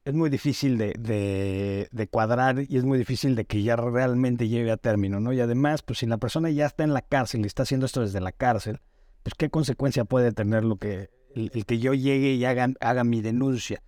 [0.06, 4.72] es muy difícil de, de, cuadrar y es muy difícil de que ya realmente llegue
[4.72, 5.32] a término, ¿no?
[5.32, 8.02] Y además, pues si la persona ya está en la cárcel y está haciendo esto
[8.02, 8.82] desde la cárcel,
[9.24, 13.22] pues qué consecuencia puede tener lo que el, que yo llegue y haga, haga mi
[13.22, 13.82] denuncia.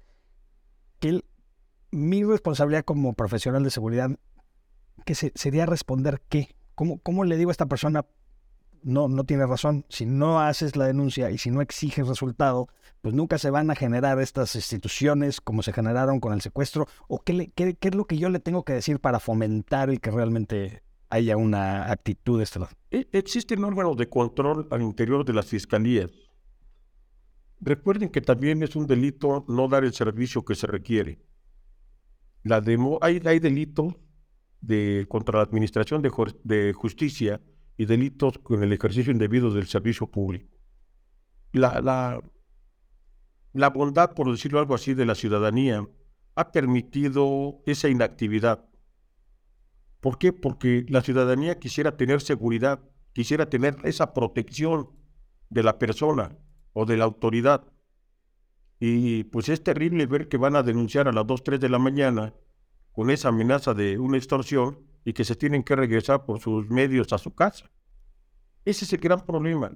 [0.99, 1.21] Que
[1.91, 4.09] mi responsabilidad como profesional de seguridad
[5.05, 8.05] que sería responder qué, ¿Cómo, ¿Cómo le digo a esta persona,
[8.85, 9.85] no, no tiene razón.
[9.89, 12.67] Si no haces la denuncia y si no exiges resultado,
[13.01, 16.87] pues nunca se van a generar estas instituciones como se generaron con el secuestro.
[17.07, 20.11] ¿O qué, qué, es lo que yo le tengo que decir para fomentar y que
[20.11, 22.71] realmente haya una actitud de este lado?
[22.91, 26.11] E, existen órganos de control al interior de las fiscalías.
[27.61, 31.19] Recuerden que también es un delito no dar el servicio que se requiere.
[32.43, 33.95] La demo, hay, hay delitos
[34.61, 36.11] de, contra la administración de,
[36.43, 37.41] de justicia
[37.77, 40.55] y delitos con el ejercicio indebido del servicio público.
[41.53, 42.21] La, la,
[43.53, 45.87] la bondad, por decirlo algo así, de la ciudadanía
[46.35, 48.65] ha permitido esa inactividad.
[50.05, 50.31] ¿Por qué?
[50.31, 52.79] Porque la ciudadanía quisiera tener seguridad,
[53.11, 54.91] quisiera tener esa protección
[55.49, 56.37] de la persona
[56.73, 57.63] o de la autoridad.
[58.79, 61.79] Y pues es terrible ver que van a denunciar a las 2, 3 de la
[61.79, 62.35] mañana
[62.91, 67.11] con esa amenaza de una extorsión y que se tienen que regresar por sus medios
[67.11, 67.71] a su casa.
[68.63, 69.71] Ese es el gran problema,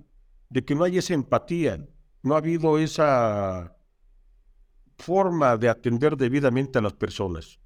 [0.47, 1.83] de que no hay esa empatía,
[2.21, 3.75] no ha habido esa
[4.95, 7.59] forma de atender debidamente a las personas.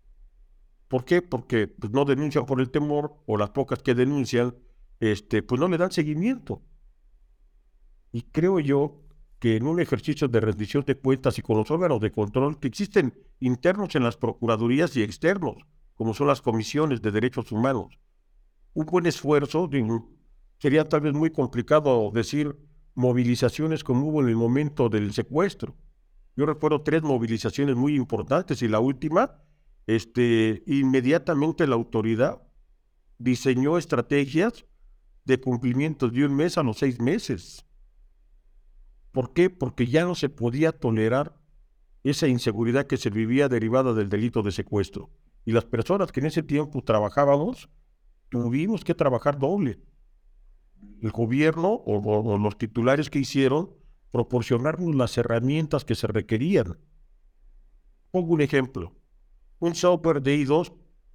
[0.93, 1.23] ¿Por qué?
[1.23, 4.55] Porque pues, no denuncian por el temor o las pocas que denuncian,
[4.99, 6.61] este, pues no le dan seguimiento.
[8.11, 9.01] Y creo yo
[9.39, 12.67] que en un ejercicio de rendición de cuentas y con los órganos de control que
[12.67, 15.55] existen internos en las procuradurías y externos,
[15.95, 17.97] como son las comisiones de derechos humanos.
[18.75, 19.67] Un buen esfuerzo,
[20.59, 22.55] sería tal vez muy complicado decir
[22.93, 25.75] movilizaciones como hubo en el momento del secuestro.
[26.35, 29.39] Yo recuerdo tres movilizaciones muy importantes y la última,
[29.87, 32.41] este, inmediatamente la autoridad
[33.17, 34.65] diseñó estrategias
[35.25, 37.65] de cumplimiento de un mes a los seis meses.
[39.11, 39.49] ¿Por qué?
[39.49, 41.39] Porque ya no se podía tolerar
[42.03, 45.09] esa inseguridad que se vivía derivada del delito de secuestro.
[45.45, 47.69] Y las personas que en ese tiempo trabajábamos,
[48.29, 49.79] tuvimos que trabajar doble.
[51.01, 53.71] El gobierno o, los titulares que hicieron
[54.11, 56.77] proporcionarnos las herramientas que se requerían.
[58.11, 58.93] Pongo un ejemplo.
[59.63, 60.73] Un software de I2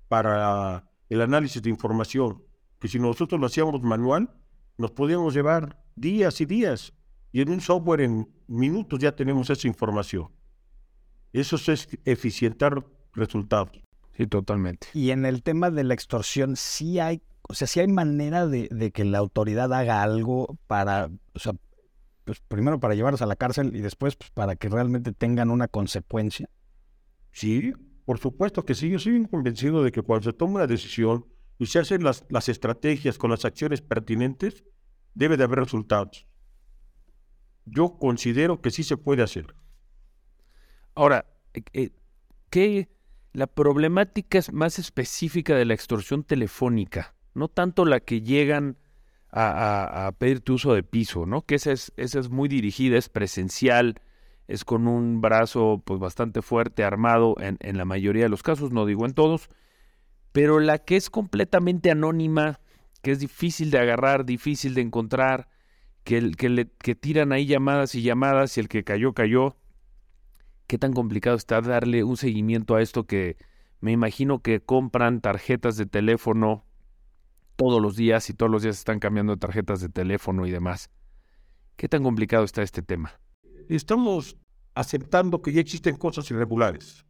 [0.09, 2.43] para el análisis de información,
[2.79, 4.31] que si nosotros lo hacíamos manual,
[4.79, 6.95] nos podíamos llevar días y días.
[7.31, 10.31] Y en un software en minutos ya tenemos esa información.
[11.35, 13.83] Eso es eficientar resultados.
[14.17, 14.87] Sí, totalmente.
[14.95, 18.69] Y en el tema de la extorsión, sí hay, o sea, sí hay manera de,
[18.71, 21.53] de que la autoridad haga algo para, o sea,
[22.25, 25.69] pues primero para llevarlos a la cárcel y después pues, para que realmente tengan una
[25.69, 26.49] consecuencia.
[27.31, 27.75] Sí,
[28.09, 28.89] por supuesto que sí.
[28.89, 31.27] Yo soy convencido de que cuando se toma una decisión
[31.59, 34.65] y se hacen las, estrategias con las acciones pertinentes,
[35.13, 36.27] debe de haber resultados.
[37.67, 39.55] Yo considero que sí se puede hacer.
[40.95, 41.91] Ahora, eh, eh,
[42.49, 42.89] ¿qué
[43.35, 47.15] la problemática es más específica de la extorsión telefónica?
[47.35, 48.79] No tanto la que llegan
[49.31, 51.43] a, pedir tu uso de piso, ¿no?
[51.43, 54.01] Que esa es, esa es muy dirigida, es presencial,
[54.49, 58.87] es con un brazo pues bastante fuerte, armado en, la mayoría de los casos, no
[58.87, 59.51] digo en todos,
[60.33, 62.59] pero la que es completamente anónima,
[63.03, 65.49] que es difícil de agarrar, difícil de encontrar,
[66.03, 69.57] que, que, le, que tiran ahí llamadas y llamadas y el que cayó, cayó.
[70.67, 73.37] ¿Qué tan complicado está darle un seguimiento a esto que
[73.81, 76.65] me imagino que compran tarjetas de teléfono
[77.57, 80.91] todos los días y todos los días están cambiando tarjetas de teléfono y demás?
[81.77, 83.21] ¿Qué tan complicado está este tema?
[83.69, 84.37] Estamos
[84.75, 87.05] aceptando que ya existen cosas irregulares.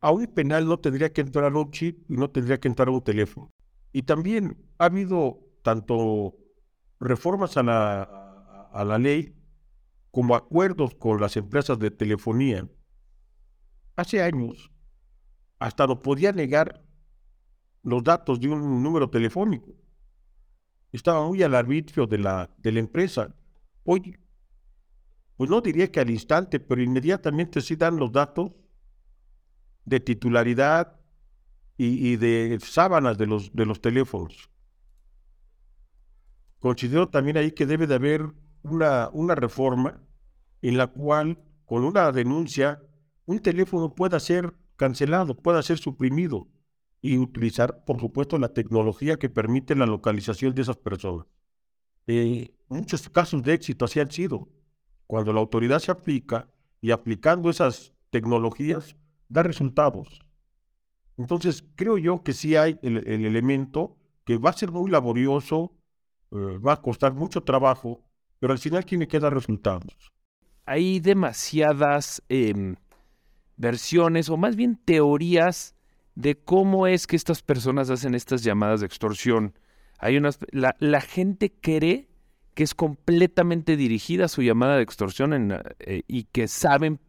[0.00, 3.02] A un penal no tendría que entrar un chip y no tendría que entrar un
[3.02, 3.50] teléfono.
[3.92, 6.36] Y también ha habido tanto
[7.00, 8.02] reformas a la,
[8.72, 9.34] a la ley
[10.10, 12.68] como acuerdos con las empresas de telefonía.
[13.96, 14.70] Hace años
[15.58, 16.84] hasta lo podía negar
[17.82, 19.74] los datos de un número telefónico.
[20.92, 23.34] Estaba muy al arbitrio de la, de la empresa.
[23.82, 24.16] Hoy,
[25.36, 28.52] pues no diría que al instante, pero inmediatamente sí dan los datos
[29.84, 31.00] de titularidad,
[31.76, 34.50] y, de sábanas de los, de los teléfonos.
[36.58, 40.00] Considero también ahí que debe de haber una, una reforma
[40.62, 42.82] en la cual, con una denuncia,
[43.26, 46.48] un teléfono pueda ser cancelado, pueda ser suprimido
[47.02, 51.26] y utilizar, por supuesto, la tecnología que permite la localización de esas personas.
[52.06, 54.48] Eh, muchos casos de éxito así han sido.
[55.06, 56.48] Cuando la autoridad se aplica
[56.80, 58.96] y aplicando esas tecnologías,
[59.28, 60.20] da resultados.
[61.16, 65.72] Entonces, creo yo que sí hay el, elemento que va a ser muy laborioso,
[66.32, 68.00] eh, va a costar mucho trabajo,
[68.38, 70.12] pero al final tiene que dar resultados.
[70.66, 72.76] Hay demasiadas em,
[73.56, 75.74] versiones, o más bien teorías,
[76.14, 79.58] de cómo es que estas personas hacen estas llamadas de extorsión.
[79.98, 82.08] Hay unas, la, gente cree
[82.54, 87.00] que es completamente dirigida su llamada de extorsión eh, y que saben,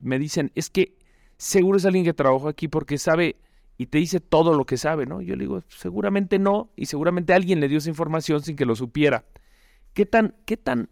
[0.00, 0.98] me dicen, es que
[1.36, 3.36] seguro es alguien que trabajó aquí porque sabe
[3.78, 5.22] y te dice todo lo que sabe, ¿no?
[5.22, 8.76] Yo le digo, seguramente no, y seguramente alguien le dio esa información sin que lo
[8.76, 9.24] supiera.
[9.94, 10.90] ¿Qué tan, qué tan,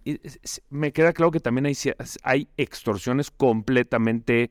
[0.70, 1.74] me queda claro que también hay,
[2.22, 4.50] hay extorsiones completamente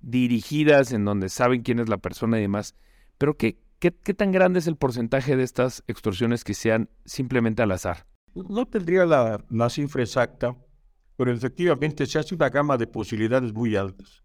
[0.00, 2.74] dirigidas en donde saben quién es la persona y demás,
[3.18, 7.62] pero ¿qué, qué, qué tan grande es el porcentaje de estas extorsiones que sean simplemente
[7.62, 8.06] al azar?
[8.34, 10.56] No tendría la, la cifra exacta,
[11.16, 14.24] pero efectivamente se hace una gama de posibilidades muy altas.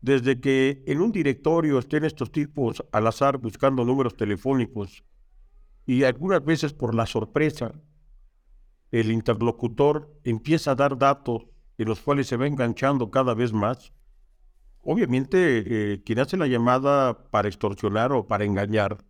[0.00, 5.02] Desde que en un directorio estén estos tipos al azar buscando números telefónicos
[5.86, 7.72] y algunas veces por la sorpresa,
[8.90, 11.46] el interlocutor empieza a dar datos
[11.78, 13.92] en los cuales se va enganchando cada vez más,
[14.82, 19.04] obviamente eh, quien hace la llamada para extorsionar o para engañar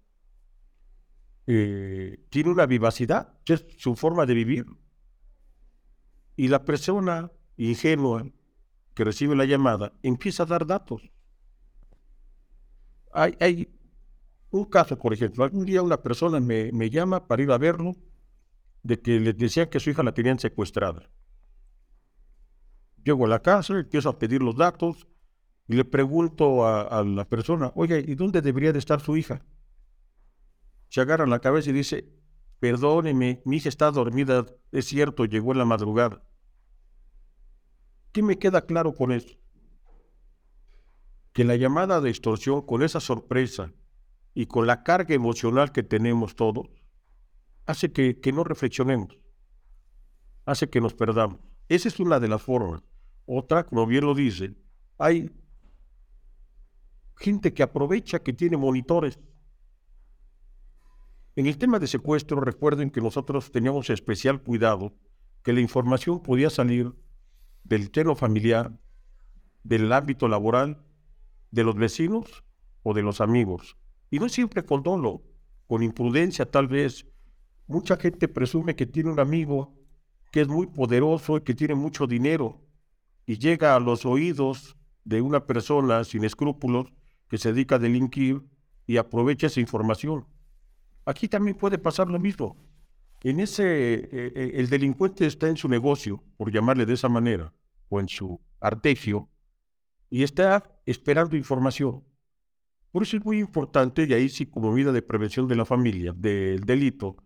[1.47, 4.67] eh, tiene una vivacidad, es su forma de vivir.
[6.37, 8.27] Y la persona ingenua
[8.95, 11.11] que recibe la llamada empieza a dar datos.
[13.13, 13.69] Hay,
[14.51, 17.95] un caso, por ejemplo, algún día una persona me, me llama para ir a verlo,
[18.83, 21.09] de que le decían que su hija la tenían secuestrada.
[23.05, 25.07] Llego a la casa, empiezo a pedir los datos
[25.69, 29.45] y le pregunto a, a, la persona, oye, ¿y dónde debería de estar su hija?
[30.95, 32.09] Se agarra la cabeza y dice,
[32.61, 36.23] perdóneme, mi hija está dormida, es cierto, llegó en la madrugada.
[38.13, 39.37] ¿Qué me queda claro con eso?
[41.33, 43.73] Que la llamada de extorsión, con esa sorpresa
[44.35, 46.69] y con la carga emocional que tenemos todos,
[47.67, 49.19] hace que, que no reflexionemos,
[50.45, 51.41] hace que nos perdamos.
[51.69, 52.85] Esa es una de las formas.
[53.27, 54.55] Otra, como bien lo dice,
[54.99, 55.29] hay
[57.17, 59.19] gente que aprovecha que tiene monitores.
[61.37, 64.95] En el tema de secuestro, recuerden que nosotros teníamos especial cuidado
[65.43, 66.95] que la información podía salir
[67.65, 68.79] del terreno familiar,
[69.65, 70.85] del ámbito laboral,
[71.51, 72.45] de los vecinos
[72.85, 73.77] o de los amigos.
[74.11, 75.23] Y no siempre con dolo,
[75.67, 77.07] con imprudencia tal vez.
[77.67, 79.75] Mucha gente presume que tiene un amigo
[80.31, 82.61] que es muy poderoso y que tiene mucho dinero
[83.27, 86.93] y llega a los oídos de una persona sin escrúpulos
[87.29, 88.43] que se dedica a delinquir
[88.87, 90.27] y aprovecha esa información.
[91.05, 92.57] Aquí también puede pasar lo mismo.
[93.23, 97.53] En ese, eh, eh, el delincuente está en su negocio, por llamarle de esa manera,
[97.89, 99.29] o en su artegio,
[100.11, 102.05] y está esperando información.
[102.91, 106.13] Por eso es muy importante, y ahí sí como medida de prevención de la familia,
[106.15, 107.17] del delito,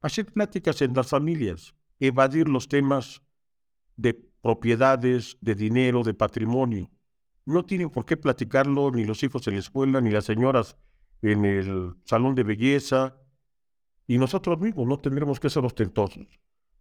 [0.00, 3.22] hacer pláticas en las familias, evadir los temas
[3.96, 6.88] de propiedades, de dinero, de patrimonio.
[7.44, 10.76] No tienen por qué platicarlo ni los hijos en la escuela, ni las señoras
[11.20, 13.17] en el salón de belleza,
[14.08, 16.26] y nosotros mismos no tendremos que ser ostentosos.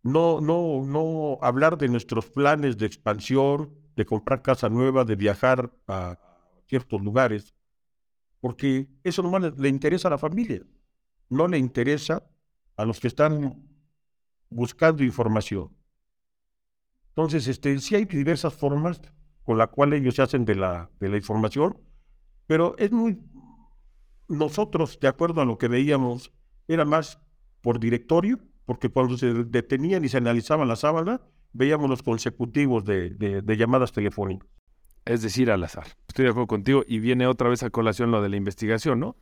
[0.01, 5.71] No, no, no hablar de nuestros planes de expansión, de comprar casa nueva, de viajar
[5.87, 6.17] a
[6.67, 7.53] ciertos lugares,
[8.39, 10.61] porque eso nomás le interesa a la familia,
[11.29, 12.23] no le interesa
[12.77, 13.61] a los que están
[14.49, 15.75] buscando información.
[17.09, 19.01] Entonces, este, sí hay diversas formas
[19.43, 21.77] con las cuales ellos se hacen de la, de la información,
[22.45, 23.19] pero es muy...
[24.29, 26.31] Nosotros, de acuerdo a lo que veíamos,
[26.67, 27.19] era más
[27.61, 31.21] por directorio, porque cuando se detenían y se analizaban la sábana,
[31.53, 34.47] veíamos los consecutivos de, de, llamadas telefónicas.
[35.05, 35.87] Es decir, al azar.
[36.07, 39.15] Estoy de acuerdo contigo y viene otra vez a colación lo de la investigación, ¿no?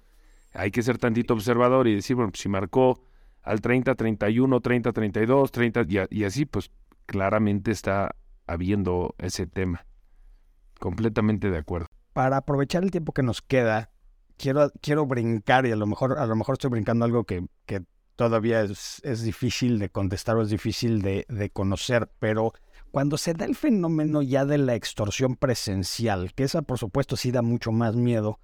[0.54, 3.04] Hay que ser tantito observador y decir, bueno, pues si marcó
[3.44, 6.72] al 30, 31, 30, 32, 30 y, y así, pues
[7.06, 8.16] claramente está
[8.48, 9.86] habiendo ese tema.
[10.80, 11.88] Completamente de acuerdo.
[12.14, 13.92] Para aprovechar el tiempo que nos queda,
[14.38, 17.84] quiero, quiero brincar y a lo mejor, a lo mejor estoy brincando algo que, que
[18.16, 22.54] todavía es, es, difícil de contestar o es difícil de, de, conocer, pero
[22.92, 27.32] cuando se da el fenómeno ya de la extorsión presencial, que esa por supuesto sí
[27.32, 28.40] da mucho más miedo,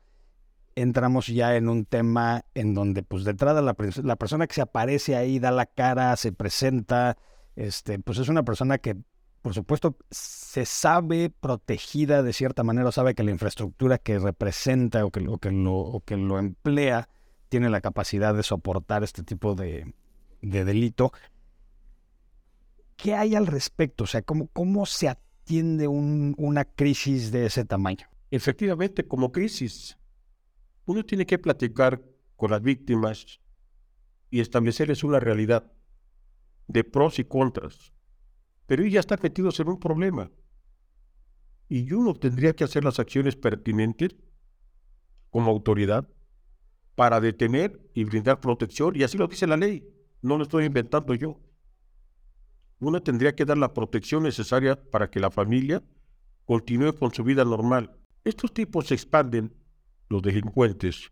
[0.75, 4.61] entramos ya en un tema en donde pues de entrada la, la persona que se
[4.61, 7.17] aparece ahí da la cara, se presenta,
[7.55, 8.97] este, pues es una persona que
[9.41, 15.11] por supuesto se sabe protegida de cierta manera, sabe que la infraestructura que representa o
[15.11, 17.09] que, o que, lo, o que lo emplea
[17.49, 19.93] tiene la capacidad de soportar este tipo de,
[20.41, 21.11] delito.
[22.95, 24.03] ¿Qué hay al respecto?
[24.03, 28.07] O sea, ¿cómo, cómo se atiende una crisis de ese tamaño?
[28.29, 29.97] Efectivamente, como crisis,
[30.85, 32.01] uno tiene que platicar
[32.37, 33.41] con las víctimas
[34.29, 35.71] y establecerles una realidad
[36.67, 37.91] de pros y contras.
[38.71, 40.31] Pero ellos ya están metidos en un problema.
[41.67, 44.15] Y uno tendría que hacer las acciones pertinentes
[45.29, 46.07] como autoridad
[46.95, 49.85] para detener y brindar protección, y así lo dice la ley,
[50.21, 51.37] no lo estoy inventando yo.
[52.79, 55.83] Uno tendría que dar la protección necesaria para que la familia
[56.45, 57.99] continúe con su vida normal.
[58.23, 59.53] Estos tipos se expanden,
[60.07, 61.11] los delincuentes,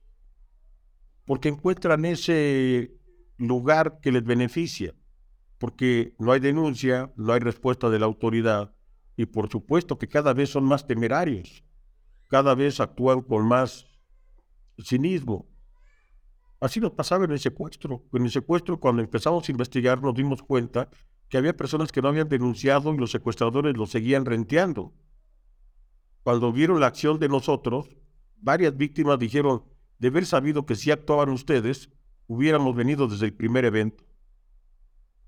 [1.25, 2.97] porque encuentran ese
[3.37, 4.95] lugar que les beneficia,
[5.59, 8.73] porque no hay denuncia, no hay respuesta de la autoridad,
[9.15, 11.63] y por supuesto que cada vez son más temerarios,
[12.27, 13.85] cada vez actúan con más
[14.81, 15.49] cinismo,
[16.59, 18.03] Así nos pasaba en el secuestro.
[18.11, 20.89] En el secuestro, cuando empezamos a investigar, nos dimos cuenta
[21.29, 24.93] que había personas que no habían denunciado y los secuestradores los seguían renteando.
[26.23, 27.89] Cuando vieron la acción de nosotros,
[28.37, 29.63] varias víctimas dijeron,
[29.99, 31.89] de haber sabido que si actuaban ustedes,
[32.27, 34.03] hubiéramos venido desde el primer evento.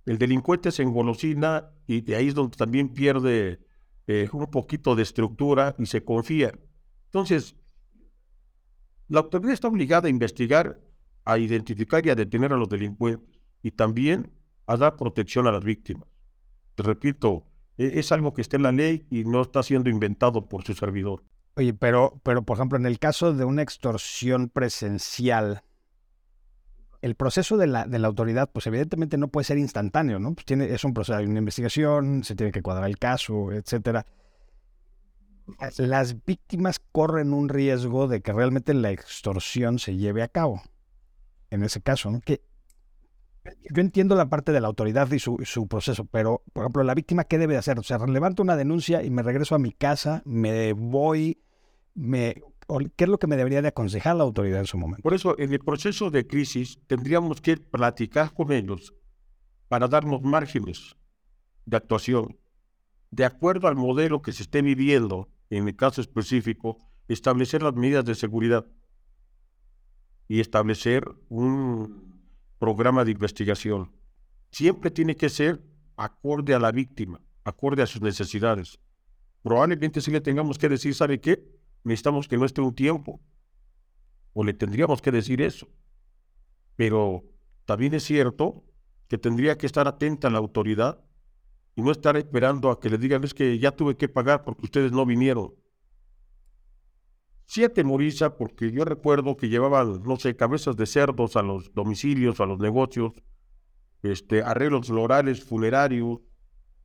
[0.06, 3.60] El delincuente se engolosina y de ahí es donde también pierde
[4.08, 6.52] eh, un poquito de estructura y se confía.
[7.06, 7.56] Entonces,
[9.08, 10.80] la autoridad está obligada a investigar
[11.26, 14.32] a identificar y a detener a los delincuentes y también
[14.66, 16.08] a dar protección a las víctimas.
[16.76, 17.46] Te repito,
[17.78, 20.74] e, es algo que está en la ley y no está siendo inventado por su
[20.74, 21.24] servidor.
[21.56, 25.64] Oye, pero, pero por ejemplo, en el caso de una extorsión presencial,
[27.02, 30.34] el proceso de la, de autoridad, pues evidentemente no puede ser instantáneo, ¿no?
[30.34, 34.06] Pues tiene, es un proceso, hay una investigación, se tiene que cuadrar el caso, etcétera.
[35.78, 40.62] Las víctimas corren un riesgo de que realmente la extorsión se lleve a cabo
[41.52, 42.22] en ese caso, ¿no?
[42.22, 42.42] Que
[43.44, 47.24] yo entiendo la parte de la autoridad y su, proceso, pero, por ejemplo, la víctima,
[47.24, 47.80] ¿qué debe hacer?
[47.80, 51.42] O sea, levanto una denuncia y me regreso a mi casa, me voy,
[51.94, 52.36] me,
[52.96, 55.04] ¿qué es lo que me debería de aconsejar la autoridad en su momento?
[55.04, 58.94] Por eso, en el proceso de crisis, tendríamos que platicar con ellos
[59.68, 60.96] para darnos márgenes
[61.66, 62.38] de actuación.
[63.10, 68.06] De acuerdo al modelo que se esté viviendo, en el caso específico, establecer las medidas
[68.06, 68.66] de seguridad
[70.28, 72.22] y establecer un
[72.58, 73.92] programa de investigación.
[74.52, 75.62] Siempre tiene que ser
[75.98, 78.80] acorde a la víctima, acorde a sus necesidades.
[79.44, 81.44] Probablemente si le tengamos que decir, ¿sabe qué?
[81.84, 83.22] Necesitamos que no esté un tiempo.
[84.34, 85.68] O le tendríamos que decir eso.
[86.76, 87.24] Pero
[87.66, 88.64] también es cierto
[89.08, 91.04] que tendría que estar atenta a la autoridad
[91.76, 94.66] y no estar esperando a que le digan es que ya tuve que pagar porque
[94.66, 95.54] ustedes no vinieron.
[97.46, 102.40] sí atemoriza porque yo recuerdo que llevaban, no sé, cabezas de cerdos a los domicilios,
[102.40, 103.12] a los negocios,
[104.04, 106.20] este, arreglos florales, funerarios,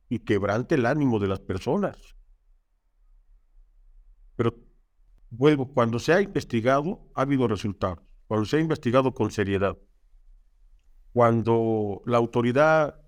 [0.09, 1.97] y quebrante el ánimo de las personas.
[4.35, 4.55] Pero
[5.29, 7.99] vuelvo, cuando se ha investigado, ha habido resultados.
[8.27, 9.77] Cuando se ha investigado con seriedad.
[11.13, 13.01] Cuando la autoridad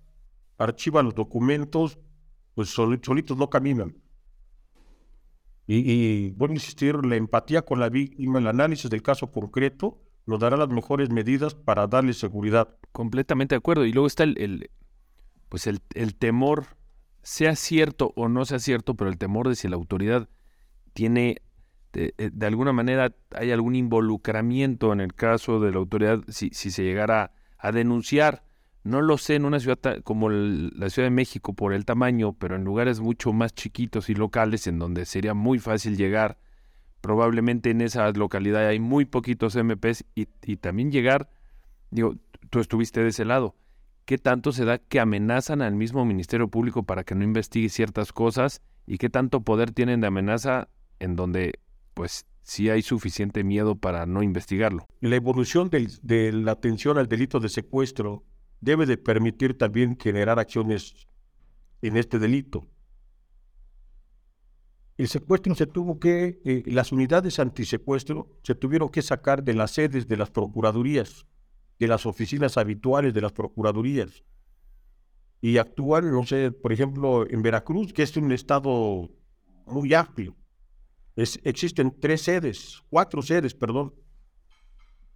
[0.58, 1.98] archiva los documentos,
[2.54, 3.96] pues solitos no caminan.
[5.66, 10.40] Y, y a insistir, la empatía con la víctima, el análisis del caso concreto, nos
[10.40, 12.76] dará las mejores medidas para darle seguridad.
[12.92, 13.84] Completamente de acuerdo.
[13.84, 14.70] Y luego está el,
[15.48, 16.76] pues el, el, temor,
[17.22, 20.28] sea cierto o no sea cierto, pero el temor de si la autoridad
[20.92, 21.42] tiene,
[21.92, 26.70] de, eh, alguna manera, hay algún involucramiento en el caso de la autoridad, si, si
[26.70, 28.42] se llegara a denunciar
[28.82, 32.56] no lo sé en una ciudad como la Ciudad de México por el tamaño, pero
[32.56, 36.38] en lugares mucho más chiquitos y locales en donde sería muy fácil llegar.
[37.02, 41.30] Probablemente en esa localidad hay muy poquitos MPs y, y también llegar,
[41.90, 42.16] digo,
[42.48, 43.54] tú estuviste de ese lado.
[44.06, 48.12] ¿Qué tanto se da que amenazan al mismo Ministerio Público para que no investigue ciertas
[48.12, 48.62] cosas?
[48.86, 50.68] ¿Y qué tanto poder tienen de amenaza
[50.98, 51.60] en donde,
[51.94, 54.86] pues, sí hay suficiente miedo para no investigarlo?
[55.00, 58.24] La evolución de la atención al delito de secuestro
[58.60, 61.06] debe de permitir también generar acciones
[61.82, 62.68] en este delito.
[65.00, 69.70] El secuestro se tuvo que, eh, las unidades antisecuestro se tuvieron que sacar de las
[69.70, 71.26] sedes de las procuradurías,
[71.78, 74.24] de las oficinas habituales de las procuradurías.
[75.40, 79.08] Y actúan, no sé, por ejemplo, en Veracruz, que es un estado
[79.64, 80.36] muy amplio.
[81.20, 83.94] Existen tres sedes, cuatro sedes, perdón.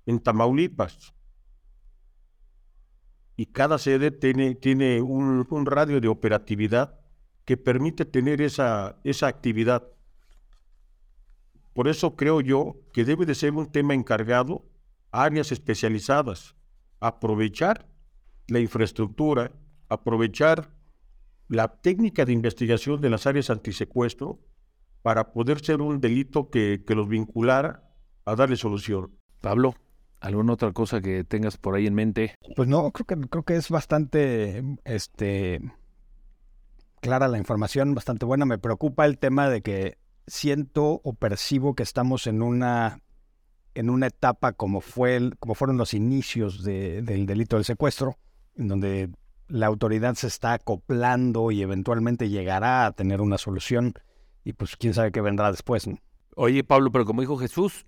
[0.07, 1.15] En Tamaulipas,
[3.37, 7.01] y cada sede tiene, tiene un, radio de operatividad
[7.45, 9.85] que permite tener esa, esa actividad.
[11.73, 14.65] Por eso creo yo que debe de ser un tema encargado
[15.11, 16.55] áreas especializadas,
[17.01, 17.89] aprovechar
[18.47, 19.53] la infraestructura,
[19.89, 20.71] aprovechar
[21.49, 24.41] la técnica de investigación de las áreas antisecuestro
[25.05, 27.83] para poder ser un delito que, que los vinculara
[28.25, 29.15] a darle solución.
[29.43, 29.75] Pablo.
[30.19, 32.35] ¿Alguna otra cosa que tengas por ahí en mente?
[32.57, 35.61] Pues no, creo que, creo que es bastante este,
[37.03, 38.47] clara la información, bastante buena.
[38.47, 43.03] Me preocupa el tema de que siento o percibo que estamos en una,
[43.75, 48.17] en una etapa como, fue como fueron los inicios del delito del secuestro,
[48.57, 49.11] en donde
[49.49, 53.93] la autoridad se está acoplando y eventualmente llegará a tener una solución
[54.45, 55.89] y pues quién sabe qué vendrá después.
[56.37, 57.87] Oye Pablo, pero como dijo Jesús,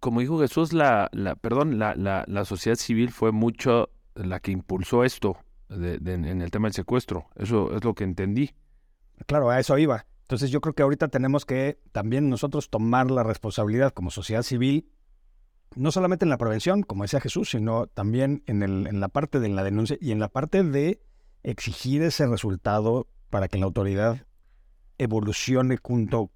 [0.00, 4.50] como dijo Jesús, la, la perdón, la, la, la, sociedad civil fue mucho la que
[4.50, 5.36] impulsó esto
[5.70, 7.26] en el tema del secuestro.
[7.36, 8.50] Eso es lo que entendí.
[9.26, 10.06] Claro, a eso iba.
[10.22, 14.90] Entonces yo creo que ahorita tenemos que también nosotros tomar la responsabilidad como sociedad civil,
[15.76, 19.40] no solamente en la prevención, como decía Jesús, sino también en, el, en la parte
[19.40, 21.00] de la denuncia y en la parte de
[21.42, 24.26] exigir ese resultado para que la autoridad
[24.98, 26.30] evolucione junto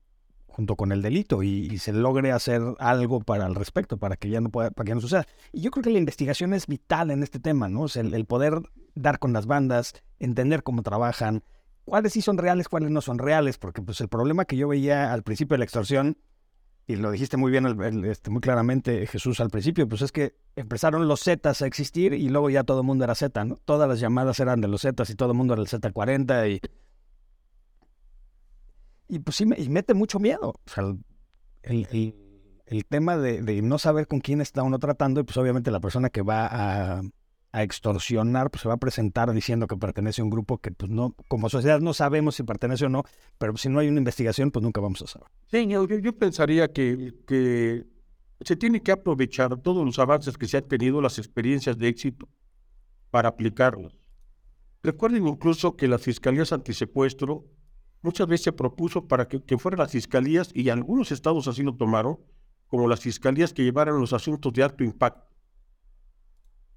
[0.57, 4.40] junto con el delito y, se logre hacer algo para el respecto, para que ya
[4.40, 5.26] no pueda, para que no suceda.
[5.52, 7.84] Y yo creo que la investigación es vital en este tema, ¿no?
[7.94, 8.62] el, poder
[8.94, 11.44] dar con las bandas, entender cómo trabajan,
[11.84, 15.12] cuáles sí son reales, cuáles no son reales, porque pues el problema que yo veía
[15.12, 16.16] al principio de la extorsión,
[16.86, 17.66] y lo dijiste muy bien,
[18.07, 22.30] este, muy claramente Jesús al principio, pues es que empezaron los Zetas a existir y
[22.30, 23.57] luego ya todo el mundo era Z, ¿no?
[23.57, 26.61] Todas las llamadas eran de los Zetas y todo el mundo era el Z40 y
[29.09, 30.50] y pues sí, y mete mucho miedo.
[30.50, 30.84] O sea,
[31.62, 32.14] el,
[32.66, 35.80] el, tema de, de, no saber con quién está uno tratando, y pues obviamente la
[35.80, 37.02] persona que va a,
[37.52, 40.90] a, extorsionar, pues se va a presentar diciendo que pertenece a un grupo que pues
[40.90, 43.04] no, como sociedad no sabemos si pertenece o no,
[43.38, 45.28] pero si no hay una investigación, pues nunca vamos a saber.
[45.50, 47.86] Sí, yo, yo pensaría que, que
[48.40, 52.28] se tiene que aprovechar todos los avances que se han tenido, las experiencias de éxito,
[53.11, 53.96] para aplicarlos.
[54.82, 57.44] Recuerden incluso que las fiscalías antisecuestro
[58.07, 62.18] muchas veces se propuso para que, fueran las fiscalías, y algunos estados así lo tomaron,
[62.68, 65.26] como las fiscalías que llevaran los asuntos de alto impacto.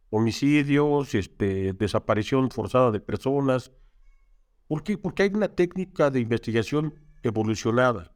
[0.10, 3.72] Homicidios, este, desaparición forzada de personas.
[4.68, 4.98] ¿Por qué?
[4.98, 8.12] Porque hay una técnica de investigación evolucionada.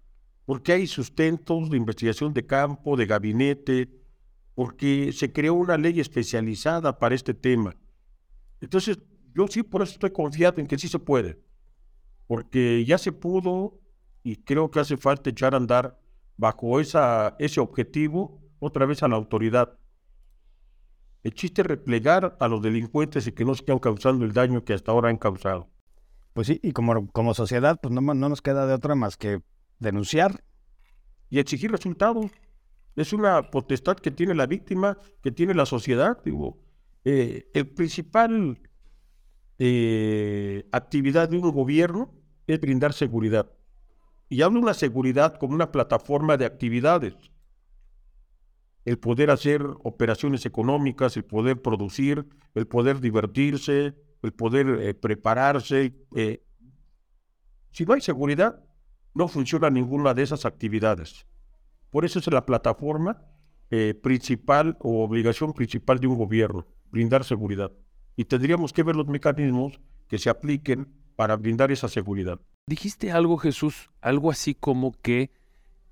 [0.46, 3.90] Porque hay sustentos de investigación de campo, de gabinete,
[4.56, 7.76] porque se creó una ley especializada para este tema.
[8.60, 8.98] Entonces,
[9.36, 11.53] yo sí por eso estoy confiado en que sí se puede
[12.28, 13.80] porque ya se pudo
[14.24, 16.00] y creo que hace falta echar a andar
[16.38, 19.78] bajo esa, ese objetivo otra vez a la autoridad.
[21.24, 24.74] El chiste es replegar a los delincuentes y que no sigan causando el daño que
[24.74, 25.70] hasta ahora han causado.
[26.34, 29.42] Pues sí, y como, como sociedad, pues no, no nos queda de otra más que
[29.80, 30.44] denunciar.
[31.30, 32.32] Y exigir resultados.
[32.96, 36.20] Es una potestad que tiene la víctima, que tiene la sociedad.
[36.24, 36.60] Digo,
[37.06, 38.60] eh, el principal
[39.60, 42.14] eh, actividad de un gobierno
[42.48, 43.52] es brindar seguridad.
[44.30, 47.16] Y hablo de una seguridad como una plataforma de actividades.
[48.86, 55.96] El poder hacer operaciones económicas, el poder producir, el poder divertirse, el poder eh, prepararse.
[56.16, 56.44] Eh.
[57.72, 58.64] Si no hay seguridad,
[59.14, 61.28] no funciona ninguna de esas actividades.
[61.92, 63.30] Por eso es la plataforma
[64.04, 67.72] principal o obligación principal de un gobierno, brindar seguridad.
[68.16, 72.40] Y tendríamos que ver los mecanismos que se apliquen para brindar esa seguridad.
[72.68, 75.32] Dijiste algo, Jesús, algo así como que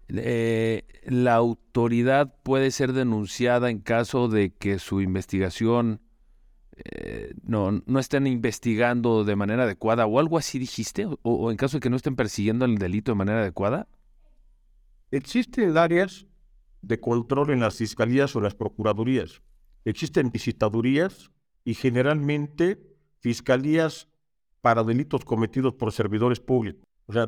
[0.07, 6.01] eh, la autoridad puede ser denunciada en caso de que su investigación
[6.83, 11.77] eh, no, no estén investigando de manera adecuada o algo así dijiste, o, en caso
[11.77, 13.87] de que no estén persiguiendo el delito de manera adecuada.
[15.11, 16.25] Existen áreas
[16.81, 19.41] de control en las fiscalías o las procuradurías.
[19.85, 21.31] Existen visitadurías
[21.63, 22.81] y generalmente
[23.19, 24.07] fiscalías
[24.61, 26.83] para delitos cometidos por servidores públicos.
[27.07, 27.27] O sea,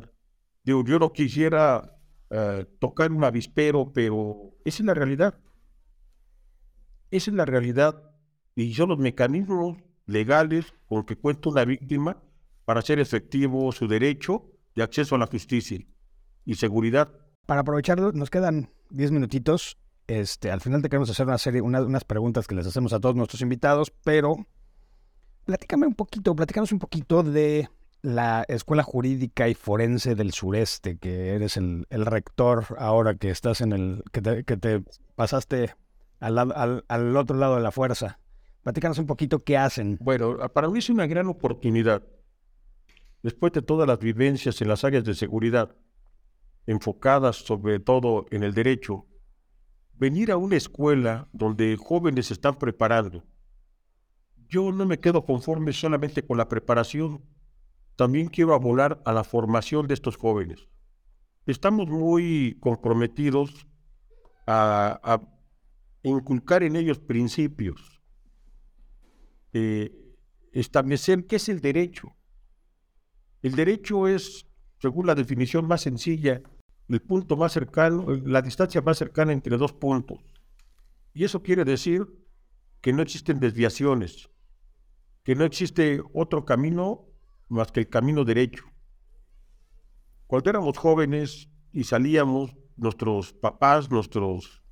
[0.64, 1.98] yo no quisiera
[2.30, 5.38] eh, tocar un avispero, pero esa es la realidad.
[7.10, 8.02] Esa es la realidad.
[8.54, 12.22] Y son los mecanismos legales con que cuenta una víctima
[12.64, 15.78] para hacer efectivo su derecho de acceso a la justicia
[16.44, 17.12] y seguridad.
[17.46, 19.78] Para aprovecharlo, nos quedan 10 minutitos.
[20.06, 23.16] Este, al final te queremos hacer una serie, unas preguntas que les hacemos a todos
[23.16, 24.46] nuestros invitados, pero
[25.44, 27.68] platícame un poquito, platícanos un poquito de
[28.02, 33.72] la Escuela Jurídica y Forense del Sureste, que eres el, rector ahora que estás en
[33.72, 34.84] el, que te,
[35.14, 35.74] pasaste
[36.20, 38.18] al, al, otro lado de la fuerza.
[38.62, 39.96] Platícanos un poquito qué hacen.
[40.00, 42.02] Bueno, para mí es una gran oportunidad,
[43.22, 45.74] después de todas las vivencias en las áreas de seguridad,
[46.66, 49.06] enfocadas sobre todo en el derecho,
[49.96, 53.24] venir a una escuela donde jóvenes están preparando
[54.54, 57.22] yo no me quedo conforme solamente con la preparación,
[57.96, 60.68] también quiero abonar a la formación de estos jóvenes.
[61.46, 63.66] Estamos muy comprometidos
[64.46, 65.20] a,
[66.04, 68.02] inculcar en ellos principios,
[69.54, 69.90] eh,
[70.52, 72.14] establecer qué es el derecho.
[73.42, 74.46] El derecho es,
[74.78, 76.42] según la definición más sencilla,
[76.88, 80.18] el punto más cercano, la distancia más cercana entre dos puntos.
[81.12, 82.06] Y eso quiere decir
[82.80, 84.28] que no existen desviaciones,
[85.22, 87.06] que no existe otro camino
[87.48, 88.64] más que el camino derecho.
[90.26, 94.62] Cuando éramos jóvenes y salíamos, nuestros papás, nuestros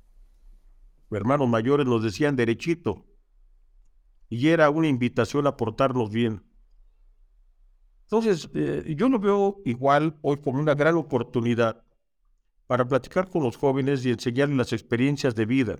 [1.09, 3.05] hermanos mayores nos decían derechito,
[4.29, 6.43] y era una invitación a portarnos bien.
[8.03, 11.83] Entonces, eh, yo lo veo igual hoy como una gran oportunidad
[12.73, 15.77] para platicar con los jóvenes y enseñarles las experiencias de vida.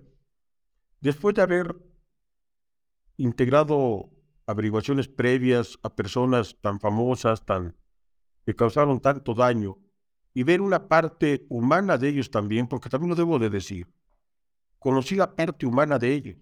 [1.01, 1.75] Después de haber
[3.17, 4.11] integrado
[4.45, 7.75] averiguaciones previas a personas tan famosas, tan
[8.45, 9.79] que causaron tanto daño,
[10.35, 13.91] y ver una parte humana de ellos también, porque también lo debo de decir.
[14.77, 16.37] Conocí la parte humana de ellos.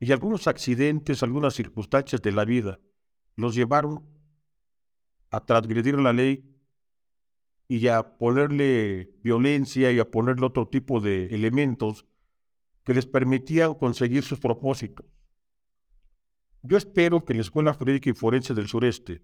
[0.00, 2.80] Y algunos accidentes, algunas circunstancias de la vida
[3.36, 4.04] los llevaron
[5.30, 6.51] a transgredir la ley
[7.78, 12.04] y a ponerle violencia y a ponerle otro tipo de elementos
[12.84, 15.06] que les permitían conseguir sus propósitos.
[16.62, 19.22] Yo espero que en la Escuela Jurídica y Forense del Sureste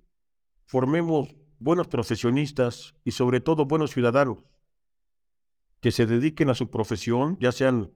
[0.64, 4.38] formemos buenos profesionistas y sobre todo buenos ciudadanos
[5.82, 7.92] que se dediquen a su profesión, ya sean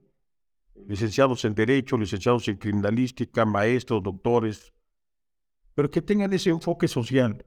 [0.87, 4.71] licenciados en Derecho, licenciados en Criminalística, maestros, doctores,
[5.73, 7.43] pero que tengan ese enfoque social,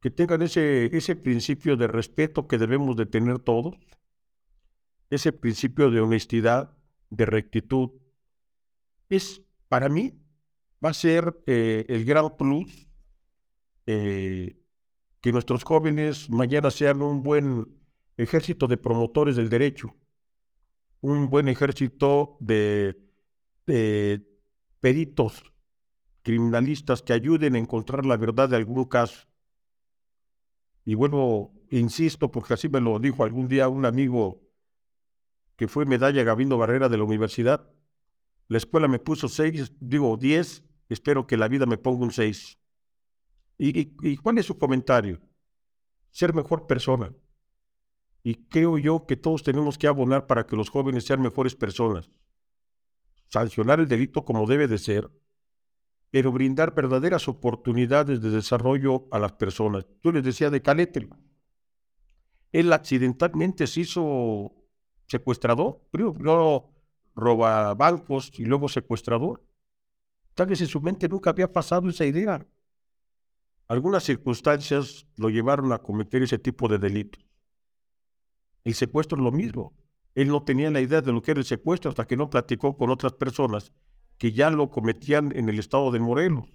[0.00, 3.74] que tengan ese, ese principio de respeto que debemos de tener todos,
[5.10, 6.76] ese principio de honestidad,
[7.10, 7.90] de rectitud.
[9.08, 10.20] Es, para mí,
[10.84, 12.86] va a ser eh, el gran plus
[13.86, 14.56] eh,
[15.20, 17.66] que nuestros jóvenes mañana sean un buen
[18.16, 19.96] ejército de promotores del derecho,
[21.00, 23.04] un buen ejército de,
[24.80, 25.52] peritos
[26.22, 29.27] criminalistas que ayuden a encontrar la verdad de algún caso.
[30.88, 34.40] Y bueno, insisto, porque así me lo dijo algún día un amigo
[35.54, 37.68] que fue medalla Gavino Barrera de la universidad.
[38.46, 42.58] La escuela me puso seis, digo diez, espero que la vida me ponga un 6.
[43.58, 45.20] ¿Y, cuál es su comentario?
[46.10, 47.12] Ser mejor persona.
[48.22, 52.10] Y creo yo que todos tenemos que abonar para que los jóvenes sean mejores personas.
[53.26, 55.10] Sancionar el delito como debe de ser,
[56.10, 59.86] pero brindar verdaderas oportunidades de desarrollo a las personas.
[60.02, 61.08] Yo les decía de Calete.
[62.52, 64.52] Él accidentalmente se hizo
[65.06, 66.70] secuestrador, primero
[67.14, 69.44] roba bancos y luego secuestrador.
[70.34, 72.46] Tal vez en su mente nunca había pasado esa idea.
[73.66, 77.22] Algunas circunstancias lo llevaron a cometer ese tipo de delitos.
[78.64, 79.74] El secuestro es lo mismo.
[80.14, 82.76] Él no tenía la idea de lo que era el secuestro hasta que no platicó
[82.78, 83.72] con otras personas
[84.18, 86.46] que ya lo cometían en el estado de Morelos.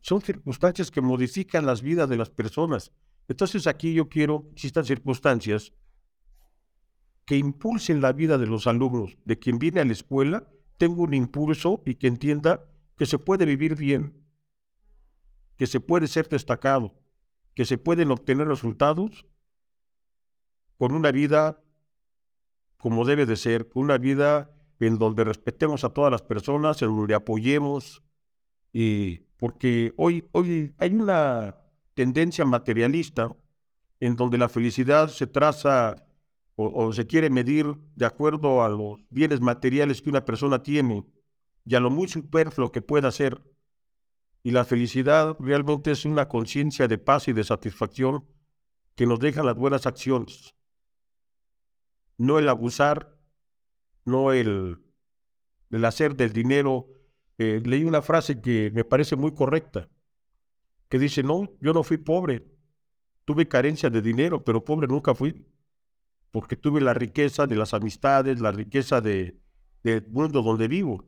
[0.00, 2.92] Son circunstancias que modifican las vidas de las personas.
[3.26, 5.72] Entonces aquí yo quiero que existan circunstancias
[7.24, 10.48] que impulsen la vida de los alumnos, de quien viene a la escuela,
[10.78, 12.64] tenga un impulso y que entienda
[12.96, 14.24] que se puede vivir bien,
[15.56, 16.94] que se puede ser destacado,
[17.54, 19.26] que se pueden obtener resultados
[20.78, 21.60] con una vida
[22.78, 26.96] como debe de ser, con una vida en donde respetemos a todas las personas, en
[26.96, 28.02] donde apoyemos,
[28.72, 31.56] y porque hoy, hoy hay una
[31.94, 33.34] tendencia materialista
[34.00, 36.04] en donde la felicidad se traza
[36.60, 41.04] o, se quiere medir de acuerdo a los bienes materiales que una persona tiene
[41.64, 43.40] y a lo muy superfluo que pueda ser.
[44.42, 48.24] Y la felicidad realmente es una conciencia de paz y de satisfacción
[48.96, 50.56] que nos dejan las buenas acciones.
[52.16, 53.16] No el abusar,
[54.08, 54.78] no el,
[55.70, 56.86] el hacer del dinero.
[57.38, 59.88] Eh, leí una frase que me parece muy correcta,
[60.88, 62.44] que dice, no, yo no fui pobre,
[63.24, 65.46] tuve carencia de dinero, pero pobre nunca fui,
[66.32, 69.38] porque tuve la riqueza de las amistades, la riqueza de,
[69.84, 71.04] del mundo donde vivo.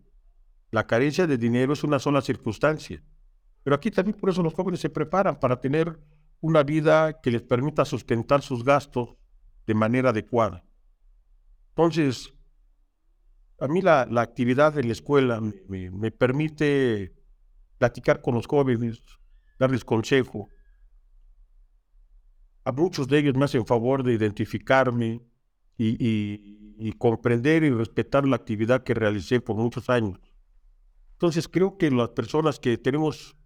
[0.70, 3.02] La carencia de dinero es una sola circunstancia.
[3.64, 5.98] Pero aquí también por eso los jóvenes se preparan para tener
[6.40, 9.16] una vida que les permita sustentar sus gastos
[9.66, 10.64] de manera adecuada.
[11.70, 12.32] Entonces,
[13.60, 17.12] a mí la, actividad de la escuela me, me, permite
[17.78, 19.02] platicar con los jóvenes,
[19.58, 20.48] darles consejo.
[22.64, 25.22] A muchos de ellos me hacen favor de identificarme
[25.76, 30.18] y, y, y comprender y respetar la actividad que realicé por muchos años.
[31.12, 33.36] Entonces creo que las personas que tenemos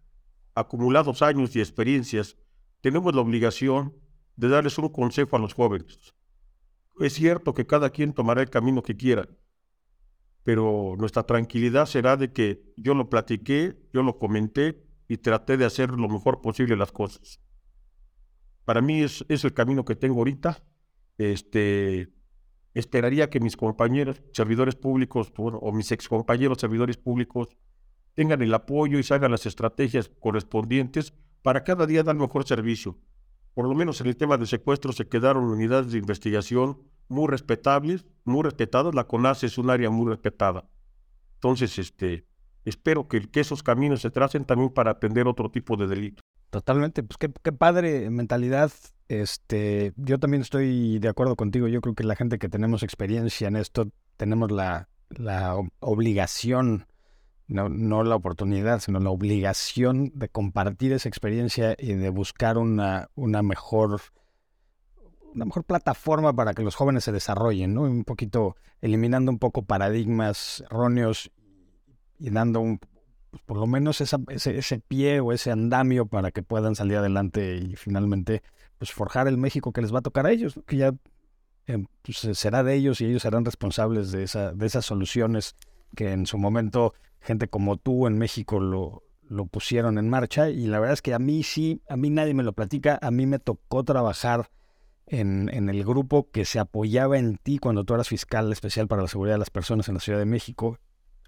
[0.54, 2.36] acumulados años y experiencias,
[2.80, 3.94] tenemos la obligación
[4.36, 6.14] de darles un consejo a los jóvenes.
[7.00, 9.28] Es cierto que cada quien tomará el camino que quiera,
[10.44, 15.64] pero nuestra tranquilidad será de que yo lo platiqué, yo lo comenté y traté de
[15.64, 17.40] hacer lo mejor posible las cosas.
[18.64, 20.62] Para mí es, es el camino que tengo ahorita.
[21.16, 22.12] Este,
[22.74, 27.48] esperaría que mis compañeros servidores públicos o mis excompañeros servidores públicos
[28.14, 32.98] tengan el apoyo y se hagan las estrategias correspondientes para cada día dar mejor servicio.
[33.54, 38.04] Por lo menos en el tema de secuestro se quedaron unidades de investigación muy respetables,
[38.24, 38.94] muy respetadas.
[38.94, 40.68] La CONAS es un área muy respetada.
[41.34, 42.26] Entonces, este,
[42.64, 46.22] espero que, esos caminos se tracen también para atender otro tipo de delito.
[46.50, 48.72] Totalmente, pues qué, qué, padre mentalidad.
[49.08, 51.68] Este, yo también estoy de acuerdo contigo.
[51.68, 56.86] Yo creo que la gente que tenemos experiencia en esto tenemos la, la obligación
[57.46, 63.08] no, no la oportunidad, sino la obligación de compartir esa experiencia y de buscar una,
[63.14, 64.00] una mejor
[65.34, 67.82] una mejor plataforma para que los jóvenes se desarrollen, ¿no?
[67.82, 71.30] Un poquito, eliminando un poco paradigmas erróneos
[72.18, 72.78] y dando un,
[73.30, 76.98] pues por lo menos esa, ese, ese, pie o ese andamio para que puedan salir
[76.98, 78.42] adelante y finalmente
[78.78, 80.94] pues forjar el México que les va a tocar a ellos, que ya
[81.66, 85.56] eh, pues, será de ellos y ellos serán responsables de, esa, de esas soluciones
[85.96, 90.66] que en su momento gente como tú en México lo, lo pusieron en marcha y
[90.66, 93.26] la verdad es que a mí sí, a mí nadie me lo platica, a mí
[93.26, 94.50] me tocó trabajar
[95.06, 99.02] en, en, el grupo que se apoyaba en ti cuando tú eras fiscal especial para
[99.02, 100.78] la seguridad de las personas en la Ciudad de México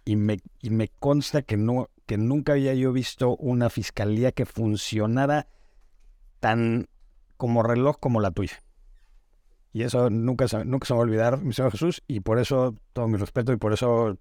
[0.04, 4.46] y me, y me consta que, no, que nunca había yo visto una fiscalía que
[4.46, 5.48] funcionara
[6.40, 6.88] tan
[7.36, 8.62] como reloj como la tuya.
[9.72, 13.08] Y eso nunca, nunca se va a olvidar, mi Señor Jesús, y por eso todo
[13.08, 14.18] mi respeto y por eso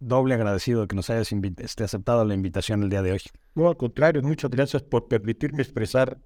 [0.00, 3.20] doble agradecido de que nos hayas este, aceptado la invitación el día de hoy.
[3.54, 6.18] No, al contrario, muchas gracias por permitirme expresar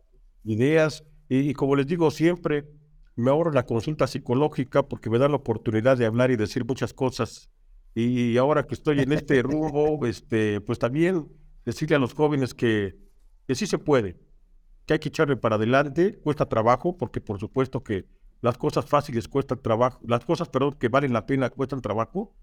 [0.42, 2.68] ideas y, y, como les digo siempre,
[3.16, 6.92] me ahorro la consulta psicológica porque me da la oportunidad de hablar y decir muchas
[6.92, 7.48] cosas.
[7.94, 11.26] Y ahora que estoy en este rumbo, este, pues también
[11.64, 12.96] decirle a los jóvenes que,
[13.46, 14.20] que sí se puede,
[14.86, 18.06] que hay que echarle para adelante, cuesta trabajo, porque por supuesto que
[18.42, 22.34] las cosas fáciles cuestan trabajo, las cosas, perdón, que valen la pena cuestan trabajo,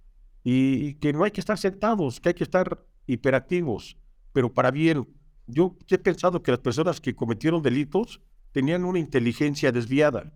[0.43, 3.97] y que no hay que estar sentados, que hay que estar hiperactivos,
[4.31, 5.05] pero para bien.
[5.45, 8.21] Yo he pensado que las personas que cometieron delitos
[8.57, 10.33] tenían una inteligencia desviada.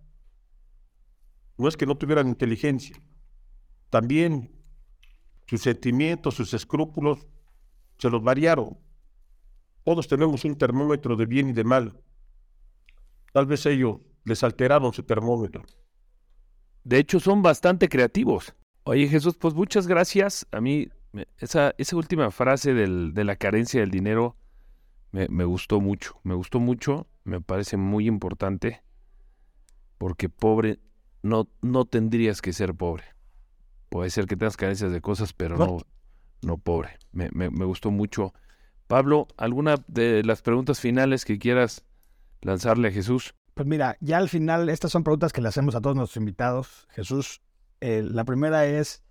[1.58, 2.96] No es que no tuvieran inteligencia.
[3.90, 4.52] También
[5.48, 7.26] sus sentimientos, sus escrúpulos
[7.98, 8.78] se los variaron.
[9.84, 12.00] Todos tenemos un termómetro de bien y de mal.
[13.34, 15.64] Tal vez ellos les alteraron su termómetro.
[16.84, 18.54] de hecho son bastante creativos.
[18.84, 20.46] Oye Jesús, pues muchas gracias.
[20.52, 20.90] A mí
[21.40, 24.38] esa, esa última frase del, de la carencia del dinero
[25.12, 28.82] me, me, gustó mucho, me gustó mucho, me parece muy importante,
[29.98, 30.80] porque pobre,
[31.22, 33.04] no, no tendrías que ser pobre.
[33.90, 35.80] Puede ser que tengas carencias de cosas, pero no,
[36.42, 36.98] no pobre.
[37.12, 38.34] Me, me, me gustó mucho.
[38.88, 41.86] Pablo, ¿alguna de las preguntas finales que quieras
[42.42, 43.34] lanzarle a Jesús?
[43.54, 46.88] Pues mira, ya al final, estas son preguntas que le hacemos a todos nuestros invitados.
[46.92, 47.42] Jesús,
[47.82, 49.04] eh, la primera es,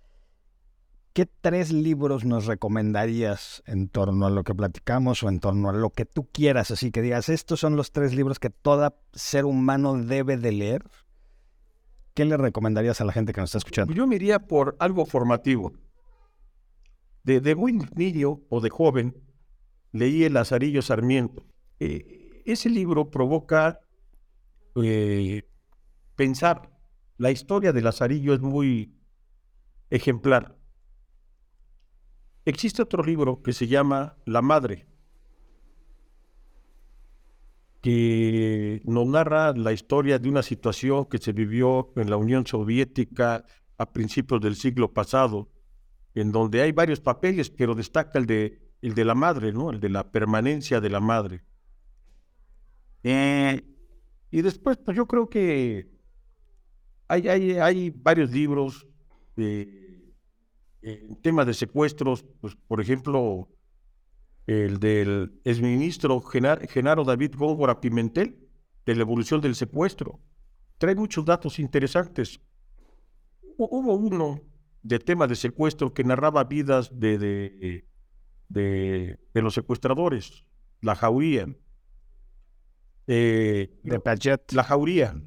[1.13, 5.73] ¿qué tres libros nos recomendarías en torno a lo que platicamos o en torno a
[5.73, 6.71] lo que tú quieras?
[6.71, 10.83] Así que digas, estos son los tres libros que todo ser humano debe de leer.
[12.13, 13.93] ¿Qué le recomendarías a la gente que nos está escuchando?
[13.93, 15.73] Yo me iría por algo formativo.
[17.23, 19.15] De, de muy niño o de joven,
[19.91, 21.45] leí El Lazarillo Sarmiento.
[21.79, 23.79] Eh, ese libro provoca
[24.75, 25.43] eh,
[26.15, 26.69] pensar.
[27.17, 28.95] La historia de Lazarillo es muy
[29.89, 30.57] ejemplar.
[32.43, 34.87] Existe otro libro que se llama La Madre,
[37.81, 43.45] que nos narra la historia de una situación que se vivió en la Unión Soviética
[43.77, 45.49] a principios del siglo pasado,
[46.15, 49.69] en donde hay varios papeles, pero destaca el de, el de la madre, ¿no?
[49.69, 51.43] el de la permanencia de la madre.
[53.03, 53.63] Eh,
[54.31, 55.91] y después, pues yo creo que
[57.07, 58.87] hay, hay, hay varios libros
[60.81, 63.49] de temas de secuestros, pues por ejemplo,
[64.47, 68.47] el del exministro Genaro David Góngora Pimentel,
[68.85, 70.19] de la evolución del secuestro.
[70.77, 72.41] Trae muchos datos interesantes.
[73.57, 74.41] Hubo uno
[74.81, 77.85] de temas de secuestro que narraba vidas de, de,
[78.49, 80.45] de, de los secuestradores,
[80.81, 81.55] la jauría.
[83.07, 84.51] Eh, de Paget.
[84.53, 85.21] La jauría.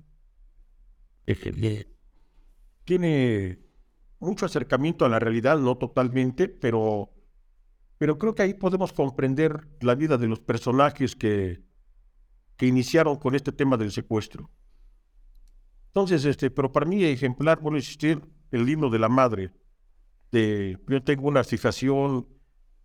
[2.84, 3.63] Tiene
[4.24, 7.10] mucho acercamiento a la realidad, no totalmente, pero,
[7.98, 11.62] pero creo que ahí podemos comprender la vida de los personajes que,
[12.56, 14.50] que iniciaron con este tema del secuestro.
[15.88, 18.20] Entonces, este, pero para mí ejemplar, bueno, existir
[18.50, 19.52] el libro de la madre.
[20.32, 22.26] De, yo tengo una fijación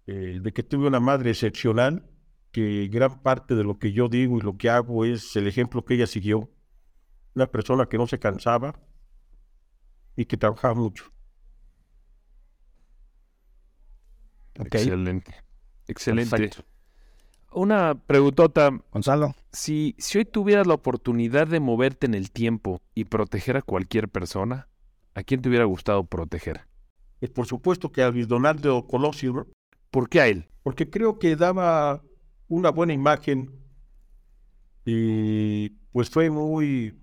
[0.06, 2.08] eh, de que tuve una madre excepcional,
[2.52, 5.84] que gran parte de lo que yo digo y lo que hago es el ejemplo
[5.86, 6.52] que ella siguió.
[7.36, 8.80] Una persona que no se cansaba
[10.16, 11.06] y que trabajaba mucho.
[14.60, 15.34] Excelente.
[15.88, 16.52] Excelente.
[17.52, 18.72] Una preguntota.
[18.92, 19.34] Gonzalo.
[19.52, 24.10] Si, si hoy tuvieras la oportunidad de moverte en el tiempo y proteger a cualquier
[24.10, 24.68] persona,
[25.16, 26.62] ¿a quién te hubiera gustado proteger?
[27.22, 29.48] Es por supuesto que a Luis Donaldo Colosio.
[29.92, 30.48] ¿Por qué a él?
[30.64, 32.04] Porque creo que daba
[32.48, 33.52] una buena imagen
[34.86, 37.00] y pues fue muy,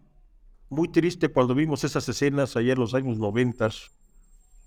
[0.68, 3.96] muy triste cuando vimos esas escenas allá en los años noventas.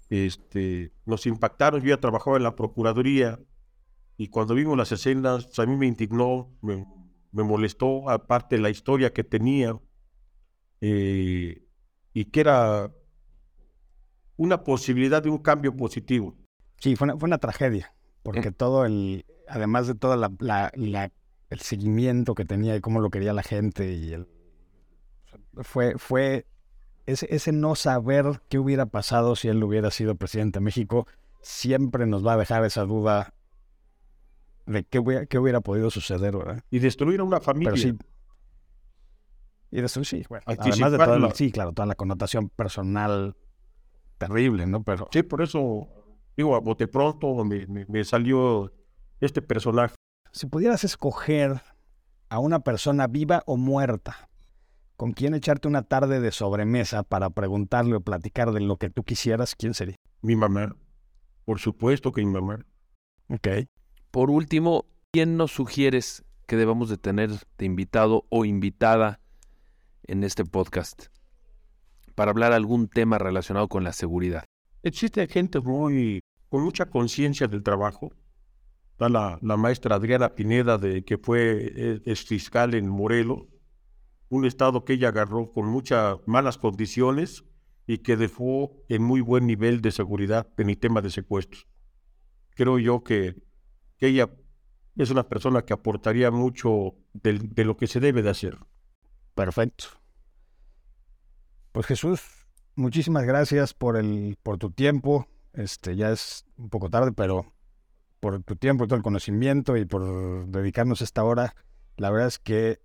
[0.10, 3.40] Este, nos impactaron, yo ya trabajaba en la Procuraduría
[4.18, 6.86] y cuando vimos las escenas a mí me indignó, me,
[7.32, 9.80] molestó, aparte la historia que tenía
[10.82, 11.64] eh,
[12.14, 12.92] y que era
[14.36, 16.36] una posibilidad de un cambio positivo.
[16.78, 17.94] Sí, fue una, fue una tragedia,
[18.24, 20.72] porque todo el, además de todo la,
[21.50, 24.28] el seguimiento que tenía y cómo lo quería la gente y el,
[25.62, 26.46] fue, fue
[27.12, 31.08] ese, ese, no saber qué hubiera pasado si él hubiera sido presidente de México,
[31.42, 33.34] siempre nos va a dejar esa duda
[34.66, 36.64] de qué hubiera, qué hubiera podido suceder, ¿verdad?
[36.70, 37.76] Y destruir a una familia.
[37.76, 37.98] sí.
[39.72, 43.36] Y destruir, sí, bueno, además de todo, sí, claro, toda la connotación personal
[44.18, 44.84] terrible, ¿no?
[44.84, 45.08] Pero...
[45.12, 45.88] Sí, por eso,
[46.36, 48.74] digo, a bote pronto me, me salió
[49.20, 49.94] este personaje.
[50.32, 51.62] Si pudieras escoger
[52.30, 54.29] a una persona viva o muerta,
[55.00, 59.06] con quien echarte una tarde de sobremesa para preguntarle o platicar de lo que tú
[59.06, 59.96] quisieras, ¿quién sería?
[60.22, 60.76] Mi mamá.
[61.46, 62.66] Por supuesto que mi mamá.
[63.30, 63.48] Ok.
[64.12, 69.22] Por último, ¿quién nos sugieres que debamos de tener de invitado o invitada
[70.04, 71.06] en este podcast
[72.14, 74.44] para hablar algún tema relacionado con la seguridad?
[74.84, 76.20] Existe gente muy
[76.50, 78.12] con mucha conciencia del trabajo,
[78.92, 83.44] Está la, maestra Adriana Pineda, de, que fue eh, es, fiscal en Morelos,
[84.30, 87.44] un estado que ella agarró con muchas malas condiciones
[87.88, 91.68] y que dejó en muy buen nivel de seguridad en el tema de secuestros.
[92.52, 93.42] Creo yo que,
[93.98, 94.30] ella
[94.96, 98.58] es una persona que aportaría mucho de, lo que se debe de hacer.
[99.34, 99.86] Perfecto.
[101.72, 102.22] Pues Jesús,
[102.76, 105.28] muchísimas gracias por el, por tu tiempo.
[105.54, 107.54] Este ya es un poco tarde, pero
[108.20, 111.56] por tu tiempo, todo el conocimiento y por dedicarnos esta hora.
[111.98, 112.80] La verdad es que,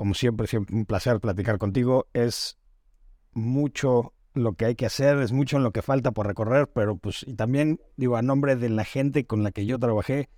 [0.00, 2.06] como siempre, siempre un placer platicar contigo.
[2.14, 2.56] Es
[3.32, 6.96] mucho lo que hay que hacer, es mucho en lo que falta por recorrer, pero
[6.96, 10.30] pues, y también digo, a nombre de la gente con la que yo trabajé,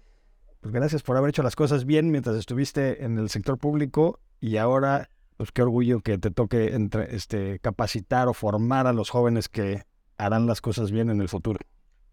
[0.60, 4.56] pues gracias por haber hecho las cosas bien mientras estuviste en el sector público y
[4.56, 9.48] ahora, pues qué orgullo que te toque entre, este, capacitar o formar a los jóvenes
[9.48, 9.84] que
[10.18, 11.60] harán las cosas bien en el futuro.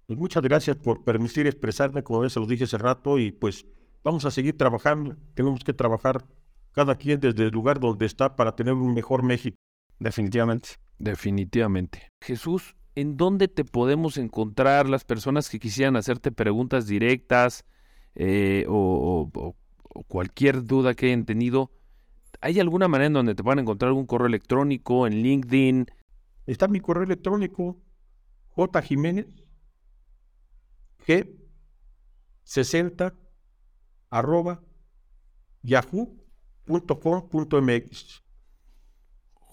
[0.05, 3.65] Pues muchas gracias por permitir expresarme, como ya se lo dije hace rato, y pues
[4.03, 5.15] vamos a seguir trabajando.
[5.33, 6.23] Tenemos que trabajar
[6.71, 9.57] cada quien desde el lugar donde está para tener un mejor México.
[9.99, 10.69] Definitivamente.
[10.97, 12.09] Definitivamente.
[12.21, 17.65] Jesús, ¿en dónde te podemos encontrar las personas que quisieran hacerte preguntas directas
[18.15, 19.55] eh, o,
[20.07, 21.71] cualquier duda que hayan tenido?
[22.41, 25.87] ¿Hay alguna manera en donde te puedan encontrar algún correo electrónico, en LinkedIn?
[26.45, 27.81] Está mi correo electrónico,
[28.49, 28.81] J.
[28.81, 29.27] Jiménez,
[31.05, 31.29] G,
[32.43, 33.15] 60,
[34.09, 34.61] arroba,
[36.69, 38.21] yahoo.com.mx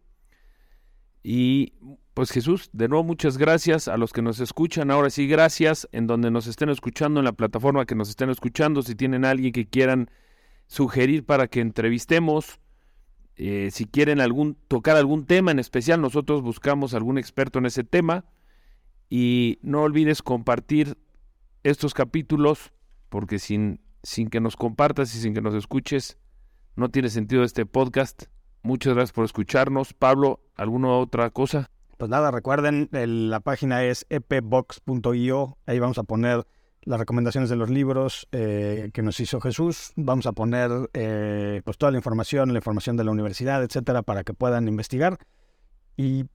[1.24, 1.74] Y
[2.14, 4.92] pues Jesús, de nuevo muchas gracias a los que nos escuchan.
[4.92, 8.82] Ahora sí, gracias en donde nos estén escuchando, en la plataforma que nos estén escuchando.
[8.84, 10.10] Si tienen alguien que quieran
[10.68, 12.60] sugerir para que entrevistemos,
[13.38, 17.84] eh, si quieren algún, tocar algún tema en especial, nosotros buscamos algún experto en ese
[17.84, 18.26] tema.
[19.10, 20.98] Y no olvides compartir
[21.64, 22.72] estos capítulos,
[23.10, 26.18] porque sin, sin que nos compartas y sin que nos escuches,
[26.76, 28.24] no tiene sentido este podcast.
[28.64, 29.94] Muchas gracias por escucharnos.
[29.94, 31.70] Pablo, ¿alguna otra cosa?
[31.98, 35.58] Pues nada, recuerden, la página es epbox.io.
[35.66, 36.46] Ahí vamos a poner
[36.86, 39.92] las recomendaciones de los libros eh, que nos hizo Jesús.
[39.96, 44.24] Vamos a poner eh, pues toda la información, la información de la universidad, etcétera, para
[44.24, 45.18] que puedan investigar.
[45.98, 46.26] Y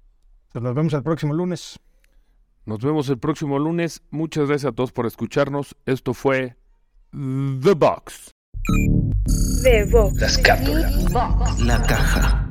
[0.53, 1.78] pues nos vemos el próximo lunes.
[2.66, 4.03] Nos vemos el próximo lunes.
[4.11, 5.76] Muchas gracias a todos por escucharnos.
[5.86, 6.57] Esto fue
[7.12, 8.34] The Box.
[9.62, 10.20] The Box.
[10.20, 12.51] La La caja.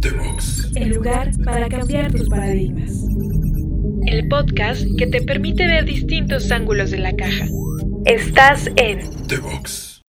[0.00, 0.72] The Box.
[0.74, 3.04] El lugar para cambiar tus paradigmas
[4.10, 7.46] el podcast que te permite ver distintos ángulos de la caja.
[8.04, 9.89] Estás en The Box.